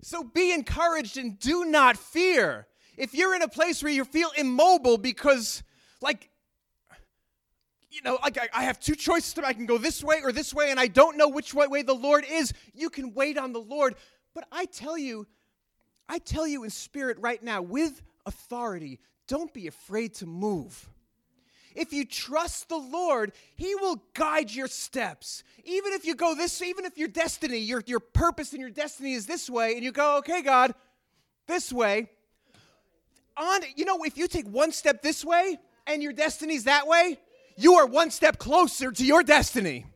So 0.00 0.24
be 0.24 0.52
encouraged 0.52 1.18
and 1.18 1.38
do 1.38 1.64
not 1.64 1.96
fear 1.96 2.66
if 2.98 3.14
you're 3.14 3.34
in 3.34 3.42
a 3.42 3.48
place 3.48 3.82
where 3.82 3.92
you 3.92 4.04
feel 4.04 4.30
immobile 4.36 4.98
because, 4.98 5.62
like, 6.02 6.28
you 7.90 8.02
know, 8.02 8.18
like 8.22 8.38
I, 8.52 8.64
have 8.64 8.78
two 8.78 8.94
choices. 8.94 9.38
I 9.42 9.52
can 9.52 9.64
go 9.64 9.78
this 9.78 10.04
way 10.04 10.20
or 10.22 10.32
this 10.32 10.52
way, 10.52 10.70
and 10.70 10.78
I 10.78 10.88
don't 10.88 11.16
know 11.16 11.28
which 11.28 11.54
way 11.54 11.82
the 11.82 11.94
Lord 11.94 12.26
is. 12.28 12.52
You 12.74 12.90
can 12.90 13.14
wait 13.14 13.38
on 13.38 13.52
the 13.52 13.60
Lord. 13.60 13.94
But 14.34 14.44
I 14.52 14.66
tell 14.66 14.98
you, 14.98 15.26
I 16.08 16.18
tell 16.18 16.46
you 16.46 16.64
in 16.64 16.70
spirit 16.70 17.18
right 17.20 17.42
now, 17.42 17.62
with 17.62 18.02
authority, 18.26 19.00
don't 19.26 19.54
be 19.54 19.68
afraid 19.68 20.14
to 20.14 20.26
move. 20.26 20.90
If 21.74 21.92
you 21.92 22.04
trust 22.04 22.68
the 22.68 22.76
Lord, 22.76 23.32
He 23.54 23.74
will 23.76 24.02
guide 24.14 24.50
your 24.50 24.68
steps. 24.68 25.44
Even 25.64 25.92
if 25.92 26.04
you 26.04 26.14
go 26.14 26.34
this, 26.34 26.60
even 26.60 26.84
if 26.84 26.98
your 26.98 27.08
destiny, 27.08 27.58
your, 27.58 27.82
your 27.86 28.00
purpose 28.00 28.52
and 28.52 28.60
your 28.60 28.70
destiny 28.70 29.12
is 29.12 29.26
this 29.26 29.48
way, 29.48 29.74
and 29.74 29.84
you 29.84 29.92
go, 29.92 30.18
okay, 30.18 30.42
God, 30.42 30.74
this 31.46 31.72
way, 31.72 32.10
on, 33.38 33.62
you 33.76 33.84
know, 33.84 34.02
if 34.04 34.18
you 34.18 34.28
take 34.28 34.46
one 34.46 34.72
step 34.72 35.02
this 35.02 35.24
way 35.24 35.58
and 35.86 36.02
your 36.02 36.12
destiny's 36.12 36.64
that 36.64 36.86
way, 36.86 37.18
you 37.56 37.74
are 37.74 37.86
one 37.86 38.10
step 38.10 38.38
closer 38.38 38.92
to 38.92 39.04
your 39.04 39.22
destiny. 39.22 39.86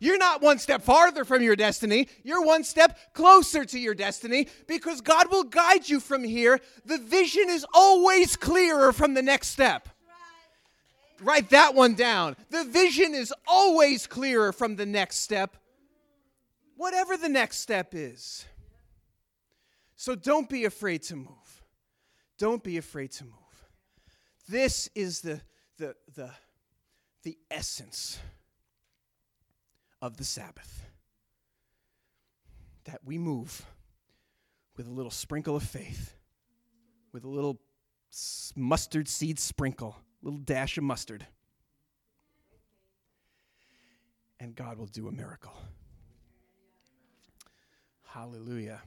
You're 0.00 0.18
not 0.18 0.40
one 0.40 0.58
step 0.58 0.80
farther 0.80 1.26
from 1.26 1.42
your 1.42 1.56
destiny. 1.56 2.08
You're 2.24 2.42
one 2.42 2.64
step 2.64 2.98
closer 3.12 3.66
to 3.66 3.78
your 3.78 3.94
destiny 3.94 4.48
because 4.66 5.02
God 5.02 5.30
will 5.30 5.44
guide 5.44 5.88
you 5.88 6.00
from 6.00 6.24
here. 6.24 6.58
The 6.86 6.96
vision 6.96 7.50
is 7.50 7.66
always 7.74 8.34
clearer 8.34 8.92
from 8.92 9.12
the 9.12 9.22
next 9.22 9.48
step. 9.48 9.90
Write 11.22 11.50
that 11.50 11.74
one 11.74 11.94
down. 11.94 12.34
The 12.48 12.64
vision 12.64 13.14
is 13.14 13.32
always 13.46 14.06
clearer 14.06 14.52
from 14.52 14.76
the 14.76 14.86
next 14.86 15.16
step, 15.16 15.58
whatever 16.76 17.18
the 17.18 17.28
next 17.28 17.58
step 17.58 17.90
is. 17.92 18.46
So 19.96 20.14
don't 20.14 20.48
be 20.48 20.64
afraid 20.64 21.02
to 21.04 21.16
move. 21.16 21.39
Don't 22.40 22.64
be 22.64 22.78
afraid 22.78 23.12
to 23.12 23.24
move. 23.24 23.34
This 24.48 24.88
is 24.94 25.20
the, 25.20 25.42
the, 25.76 25.94
the, 26.14 26.30
the 27.22 27.36
essence 27.50 28.18
of 30.00 30.16
the 30.16 30.24
Sabbath 30.24 30.86
that 32.84 33.00
we 33.04 33.18
move 33.18 33.66
with 34.74 34.86
a 34.86 34.90
little 34.90 35.10
sprinkle 35.10 35.54
of 35.54 35.62
faith, 35.62 36.14
with 37.12 37.24
a 37.24 37.28
little 37.28 37.60
mustard 38.56 39.06
seed 39.06 39.38
sprinkle, 39.38 39.94
a 40.22 40.24
little 40.24 40.40
dash 40.40 40.78
of 40.78 40.84
mustard. 40.84 41.26
And 44.40 44.54
God 44.54 44.78
will 44.78 44.86
do 44.86 45.08
a 45.08 45.12
miracle. 45.12 45.52
Hallelujah. 48.06 48.80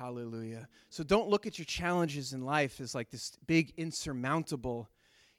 Hallelujah. 0.00 0.66
So 0.88 1.04
don't 1.04 1.28
look 1.28 1.46
at 1.46 1.58
your 1.58 1.66
challenges 1.66 2.32
in 2.32 2.40
life 2.40 2.80
as 2.80 2.94
like 2.94 3.10
this 3.10 3.32
big 3.46 3.74
insurmountable 3.76 4.88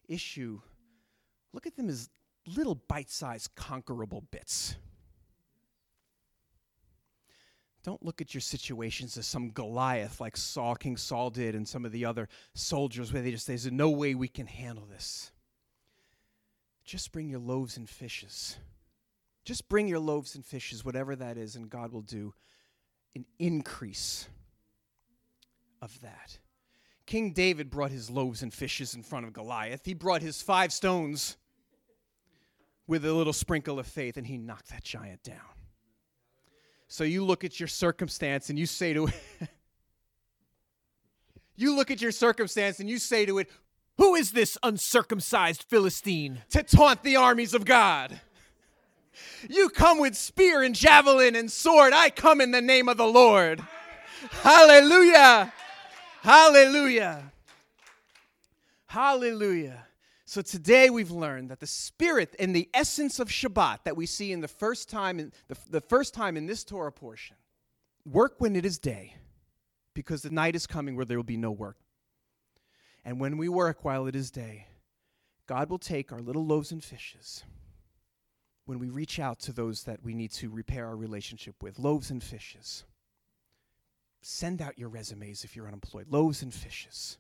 issue. 0.08 0.62
Look 1.52 1.66
at 1.66 1.76
them 1.76 1.90
as 1.90 2.12
little 2.46 2.76
bite 2.76 3.10
sized, 3.10 3.56
conquerable 3.56 4.22
bits. 4.30 4.76
Don't 7.82 8.06
look 8.06 8.22
at 8.22 8.36
your 8.36 8.42
situations 8.42 9.18
as 9.18 9.26
some 9.26 9.50
Goliath 9.50 10.22
like 10.22 10.38
Saul, 10.38 10.76
King 10.76 10.96
Saul 10.96 11.32
did, 11.32 11.56
and 11.56 11.68
some 11.68 11.84
of 11.84 11.92
the 11.92 12.06
other 12.06 12.30
soldiers 12.54 13.12
where 13.12 13.24
they 13.24 13.32
just 13.32 13.48
say, 13.48 13.54
There's 13.54 13.72
no 13.72 13.90
way 13.90 14.14
we 14.14 14.28
can 14.28 14.46
handle 14.46 14.86
this. 14.86 15.32
Just 16.86 17.12
bring 17.12 17.30
your 17.30 17.40
loaves 17.40 17.78
and 17.78 17.90
fishes. 17.90 18.58
Just 19.44 19.68
bring 19.70 19.88
your 19.88 19.98
loaves 19.98 20.36
and 20.36 20.46
fishes, 20.46 20.86
whatever 20.86 21.16
that 21.16 21.36
is, 21.36 21.56
and 21.56 21.68
God 21.68 21.92
will 21.92 22.04
do 22.04 22.36
an 23.16 23.26
increase 23.40 24.28
of 25.82 26.00
that. 26.02 26.38
King 27.06 27.34
David 27.34 27.70
brought 27.70 27.92
his 27.92 28.10
loaves 28.10 28.42
and 28.42 28.54
fishes 28.54 28.94
in 28.94 29.04
front 29.04 29.26
of 29.26 29.34
Goliath. 29.34 29.82
He 29.84 29.94
brought 29.94 30.22
his 30.22 30.42
five 30.42 30.72
stones 30.72 31.36
with 32.88 33.06
a 33.06 33.14
little 33.14 33.34
sprinkle 33.34 33.80
of 33.80 33.88
faith, 33.88 34.18
and 34.18 34.28
he 34.28 34.38
knocked 34.38 34.70
that 34.70 34.84
giant 34.84 35.24
down. 35.24 35.40
So 36.88 37.04
you 37.04 37.24
look 37.24 37.44
at 37.44 37.60
your 37.60 37.68
circumstance 37.68 38.50
and 38.50 38.60
you 38.60 38.66
say 38.66 38.94
to 38.94 39.08
it, 39.08 39.14
you 41.56 41.76
look 41.76 41.90
at 41.90 42.02
your 42.02 42.12
circumstance 42.12 42.80
and 42.80 42.90
you 42.90 42.98
say 42.98 43.26
to 43.26 43.40
it, 43.40 43.50
Who 43.98 44.16
is 44.16 44.32
this 44.32 44.58
uncircumcised 44.62 45.64
Philistine 45.70 46.42
to 46.50 46.64
taunt 46.64 47.04
the 47.04 47.16
armies 47.16 47.54
of 47.54 47.66
God? 47.66 48.20
You 49.50 49.70
come 49.70 50.00
with 50.00 50.16
spear 50.16 50.64
and 50.64 50.76
javelin 50.76 51.36
and 51.36 51.52
sword. 51.52 51.94
I 51.94 52.10
come 52.10 52.42
in 52.42 52.52
the 52.52 52.62
name 52.62 52.90
of 52.90 52.98
the 52.98 53.08
Lord. 53.08 53.62
Hallelujah. 54.44 55.54
Hallelujah. 56.22 57.32
Hallelujah. 58.86 59.88
So 60.26 60.44
today 60.44 60.92
we've 60.92 61.10
learned 61.10 61.50
that 61.50 61.60
the 61.60 61.66
spirit 61.66 62.36
and 62.38 62.56
the 62.56 62.70
essence 62.76 63.20
of 63.20 63.28
Shabbat 63.28 63.80
that 63.86 63.98
we 63.98 64.06
see 64.06 64.32
in 64.32 64.40
the 64.40 64.48
first 64.48 64.88
time 64.88 65.20
in 65.20 65.32
the, 65.48 65.58
the 65.72 65.82
first 65.82 66.14
time 66.14 66.38
in 66.38 66.46
this 66.46 66.64
Torah 66.64 66.92
portion 66.92 67.38
work 68.06 68.36
when 68.38 68.56
it 68.56 68.66
is 68.66 68.78
day 68.78 69.16
because 69.96 70.22
the 70.22 70.30
night 70.30 70.56
is 70.56 70.68
coming 70.68 70.96
where 70.96 71.06
there 71.06 71.18
will 71.18 71.24
be 71.24 71.38
no 71.38 71.50
work. 71.50 71.78
And 73.04 73.20
when 73.20 73.38
we 73.38 73.50
work 73.50 73.84
while 73.84 74.06
it 74.06 74.16
is 74.16 74.30
day, 74.30 74.68
God 75.48 75.72
will 75.72 75.80
take 75.80 76.12
our 76.12 76.22
little 76.22 76.46
loaves 76.46 76.72
and 76.72 76.84
fishes 76.84 77.44
when 78.66 78.78
we 78.78 78.90
reach 78.90 79.20
out 79.20 79.40
to 79.40 79.52
those 79.52 79.86
that 79.86 80.04
we 80.04 80.14
need 80.14 80.32
to 80.34 80.52
repair 80.52 80.86
our 80.86 80.96
relationship 80.96 81.64
with 81.64 81.80
loaves 81.80 82.12
and 82.12 82.24
fishes. 82.24 82.84
Send 84.22 84.62
out 84.62 84.78
your 84.78 84.90
resumes 84.90 85.44
if 85.44 85.56
you're 85.56 85.68
unemployed, 85.68 86.08
loaves 86.10 86.42
and 86.44 86.54
fishes. 86.54 87.18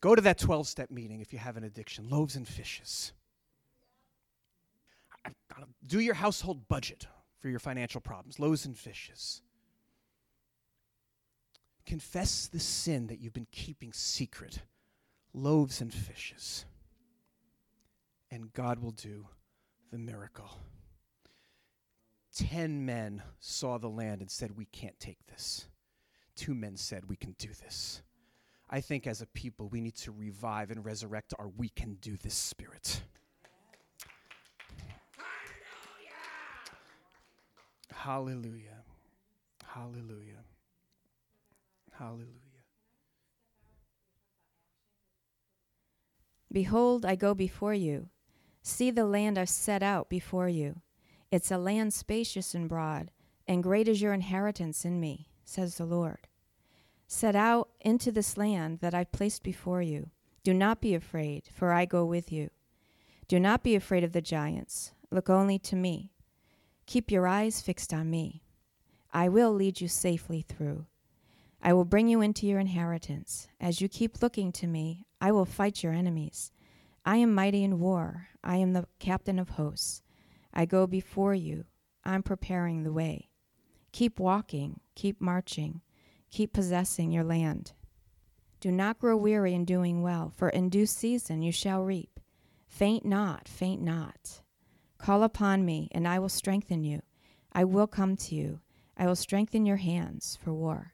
Go 0.00 0.14
to 0.14 0.22
that 0.22 0.38
12 0.38 0.68
step 0.68 0.90
meeting 0.90 1.20
if 1.20 1.32
you 1.32 1.38
have 1.38 1.56
an 1.56 1.64
addiction, 1.64 2.08
loaves 2.08 2.36
and 2.36 2.46
fishes. 2.46 3.12
Do 5.86 6.00
your 6.00 6.14
household 6.14 6.68
budget 6.68 7.06
for 7.40 7.48
your 7.48 7.58
financial 7.58 8.00
problems, 8.00 8.38
loaves 8.38 8.66
and 8.66 8.76
fishes. 8.76 9.40
Confess 11.86 12.48
the 12.48 12.60
sin 12.60 13.06
that 13.06 13.20
you've 13.20 13.32
been 13.32 13.46
keeping 13.50 13.92
secret, 13.92 14.62
loaves 15.32 15.80
and 15.80 15.94
fishes. 15.94 16.64
And 18.30 18.52
God 18.52 18.80
will 18.80 18.90
do 18.90 19.26
the 19.90 19.98
miracle. 19.98 20.58
Ten 22.34 22.84
men 22.84 23.22
saw 23.38 23.78
the 23.78 23.88
land 23.88 24.20
and 24.20 24.30
said, 24.30 24.56
We 24.56 24.66
can't 24.66 24.98
take 25.00 25.24
this. 25.26 25.68
Two 26.36 26.54
men 26.54 26.76
said, 26.76 27.08
We 27.08 27.16
can 27.16 27.34
do 27.38 27.48
this. 27.62 28.02
I 28.68 28.80
think 28.80 29.06
as 29.06 29.22
a 29.22 29.26
people, 29.26 29.68
we 29.68 29.80
need 29.80 29.96
to 29.96 30.12
revive 30.12 30.70
and 30.70 30.84
resurrect 30.84 31.34
our 31.38 31.48
we 31.48 31.68
can 31.70 31.94
do 31.94 32.16
this 32.16 32.34
spirit. 32.34 33.02
Hallelujah. 37.92 38.84
Hallelujah. 39.64 40.44
Hallelujah. 41.92 42.30
Behold, 46.52 47.04
I 47.04 47.16
go 47.16 47.34
before 47.34 47.74
you. 47.74 48.08
See 48.62 48.90
the 48.90 49.06
land 49.06 49.38
I've 49.38 49.48
set 49.48 49.82
out 49.82 50.08
before 50.08 50.48
you. 50.48 50.80
It's 51.30 51.50
a 51.50 51.58
land 51.58 51.92
spacious 51.92 52.54
and 52.54 52.68
broad, 52.68 53.10
and 53.48 53.62
great 53.62 53.88
is 53.88 54.00
your 54.00 54.12
inheritance 54.12 54.84
in 54.84 55.00
me, 55.00 55.28
says 55.46 55.76
the 55.76 55.86
Lord. 55.86 56.28
Set 57.06 57.34
out 57.34 57.70
into 57.80 58.12
this 58.12 58.36
land 58.36 58.80
that 58.80 58.92
I've 58.92 59.12
placed 59.12 59.42
before 59.42 59.80
you. 59.80 60.10
Do 60.42 60.52
not 60.52 60.80
be 60.80 60.94
afraid, 60.94 61.44
for 61.54 61.72
I 61.72 61.86
go 61.86 62.04
with 62.04 62.30
you. 62.30 62.50
Do 63.28 63.40
not 63.40 63.62
be 63.62 63.74
afraid 63.74 64.04
of 64.04 64.12
the 64.12 64.20
giants. 64.20 64.92
Look 65.10 65.30
only 65.30 65.58
to 65.60 65.76
me. 65.76 66.12
Keep 66.86 67.10
your 67.10 67.26
eyes 67.26 67.60
fixed 67.60 67.94
on 67.94 68.10
me. 68.10 68.42
I 69.12 69.28
will 69.28 69.52
lead 69.52 69.80
you 69.80 69.88
safely 69.88 70.42
through. 70.42 70.86
I 71.62 71.72
will 71.72 71.84
bring 71.84 72.08
you 72.08 72.20
into 72.20 72.46
your 72.46 72.60
inheritance. 72.60 73.48
As 73.60 73.80
you 73.80 73.88
keep 73.88 74.22
looking 74.22 74.52
to 74.52 74.66
me, 74.66 75.06
I 75.20 75.32
will 75.32 75.46
fight 75.46 75.82
your 75.82 75.92
enemies. 75.92 76.52
I 77.04 77.16
am 77.16 77.34
mighty 77.34 77.64
in 77.64 77.80
war. 77.80 78.28
I 78.44 78.56
am 78.56 78.72
the 78.72 78.86
captain 78.98 79.38
of 79.38 79.50
hosts. 79.50 80.02
I 80.52 80.66
go 80.66 80.86
before 80.86 81.34
you. 81.34 81.64
I'm 82.04 82.22
preparing 82.22 82.82
the 82.82 82.92
way. 82.92 83.30
Keep 83.96 84.20
walking, 84.20 84.80
keep 84.94 85.22
marching, 85.22 85.80
keep 86.30 86.52
possessing 86.52 87.10
your 87.10 87.24
land. 87.24 87.72
Do 88.60 88.70
not 88.70 88.98
grow 88.98 89.16
weary 89.16 89.54
in 89.54 89.64
doing 89.64 90.02
well, 90.02 90.30
for 90.36 90.50
in 90.50 90.68
due 90.68 90.84
season 90.84 91.40
you 91.40 91.50
shall 91.50 91.82
reap. 91.82 92.20
Faint 92.68 93.06
not, 93.06 93.48
faint 93.48 93.80
not. 93.80 94.42
Call 94.98 95.22
upon 95.22 95.64
me, 95.64 95.88
and 95.92 96.06
I 96.06 96.18
will 96.18 96.28
strengthen 96.28 96.84
you. 96.84 97.00
I 97.54 97.64
will 97.64 97.86
come 97.86 98.16
to 98.18 98.34
you. 98.34 98.60
I 98.98 99.06
will 99.06 99.16
strengthen 99.16 99.64
your 99.64 99.78
hands 99.78 100.38
for 100.44 100.52
war. 100.52 100.92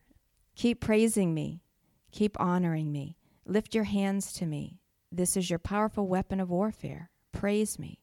Keep 0.54 0.80
praising 0.80 1.34
me. 1.34 1.64
Keep 2.12 2.40
honoring 2.40 2.92
me. 2.92 3.16
Lift 3.44 3.74
your 3.74 3.82
hands 3.82 4.32
to 4.34 4.46
me. 4.46 4.78
This 5.10 5.36
is 5.36 5.50
your 5.50 5.58
powerful 5.58 6.06
weapon 6.06 6.38
of 6.38 6.50
warfare. 6.50 7.10
Praise 7.32 7.80
me. 7.80 7.98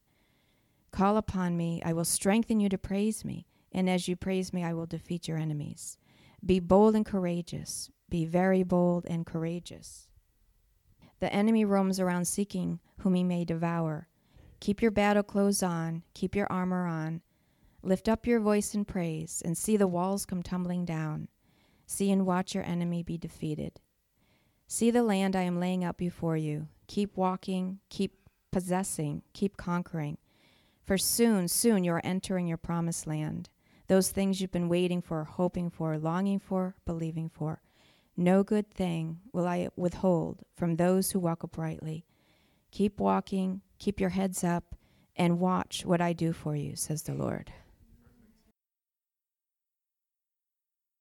Call 0.92 1.16
upon 1.16 1.56
me. 1.56 1.82
I 1.86 1.94
will 1.94 2.04
strengthen 2.04 2.60
you 2.60 2.68
to 2.68 2.78
praise 2.78 3.24
me. 3.24 3.46
And 3.72 3.90
as 3.90 4.08
you 4.08 4.16
praise 4.16 4.52
me, 4.52 4.64
I 4.64 4.74
will 4.74 4.86
defeat 4.86 5.28
your 5.28 5.38
enemies. 5.38 5.98
Be 6.46 6.60
bold 6.60 6.96
and 6.96 7.06
courageous. 7.06 7.92
Be 8.10 8.26
very 8.26 8.64
bold 8.64 9.06
and 9.08 9.26
courageous. 9.26 10.08
The 11.20 11.32
enemy 11.34 11.66
roams 11.66 12.00
around 12.00 12.28
seeking 12.28 12.80
whom 13.00 13.14
he 13.14 13.24
may 13.24 13.46
devour. 13.46 14.08
Keep 14.60 14.82
your 14.82 14.92
battle 14.92 15.24
clothes 15.24 15.62
on, 15.64 16.04
keep 16.14 16.36
your 16.36 16.52
armor 16.52 16.86
on. 16.86 17.22
Lift 17.82 18.10
up 18.10 18.28
your 18.28 18.40
voice 18.40 18.74
in 18.74 18.84
praise, 18.84 19.42
and 19.46 19.58
see 19.58 19.78
the 19.78 19.88
walls 19.88 20.26
come 20.26 20.44
tumbling 20.44 20.84
down. 20.84 21.30
See 21.86 22.12
and 22.12 22.26
watch 22.26 22.54
your 22.54 22.66
enemy 22.66 23.04
be 23.04 23.18
defeated. 23.18 23.80
See 24.68 24.92
the 24.92 25.04
land 25.04 25.36
I 25.36 25.44
am 25.44 25.60
laying 25.60 25.84
out 25.84 25.98
before 25.98 26.38
you. 26.38 26.68
Keep 26.88 27.16
walking, 27.16 27.80
keep 27.90 28.16
possessing, 28.52 29.24
keep 29.34 29.58
conquering. 29.58 30.18
For 30.84 30.98
soon, 30.98 31.48
soon 31.48 31.84
you 31.84 31.94
are 31.94 32.02
entering 32.04 32.48
your 32.48 32.58
promised 32.58 33.08
land. 33.08 33.50
Those 33.90 34.12
things 34.12 34.40
you've 34.40 34.52
been 34.52 34.70
waiting 34.70 35.02
for, 35.02 35.24
hoping 35.24 35.72
for, 35.72 35.98
longing 35.98 36.40
for, 36.40 36.76
believing 36.86 37.28
for. 37.28 37.64
No 38.16 38.44
good 38.44 38.70
thing 38.70 39.20
will 39.34 39.48
I 39.48 39.70
withhold 39.76 40.44
from 40.56 40.76
those 40.76 41.10
who 41.10 41.20
walk 41.20 41.44
uprightly. 41.44 42.06
Keep 42.70 43.00
walking, 43.00 43.62
keep 43.80 44.00
your 44.00 44.12
heads 44.12 44.44
up, 44.44 44.76
and 45.16 45.40
watch 45.40 45.86
what 45.86 46.02
I 46.02 46.14
do 46.14 46.34
for 46.34 46.56
you, 46.56 46.76
says 46.76 47.02
the 47.02 47.16
Lord. 47.16 47.52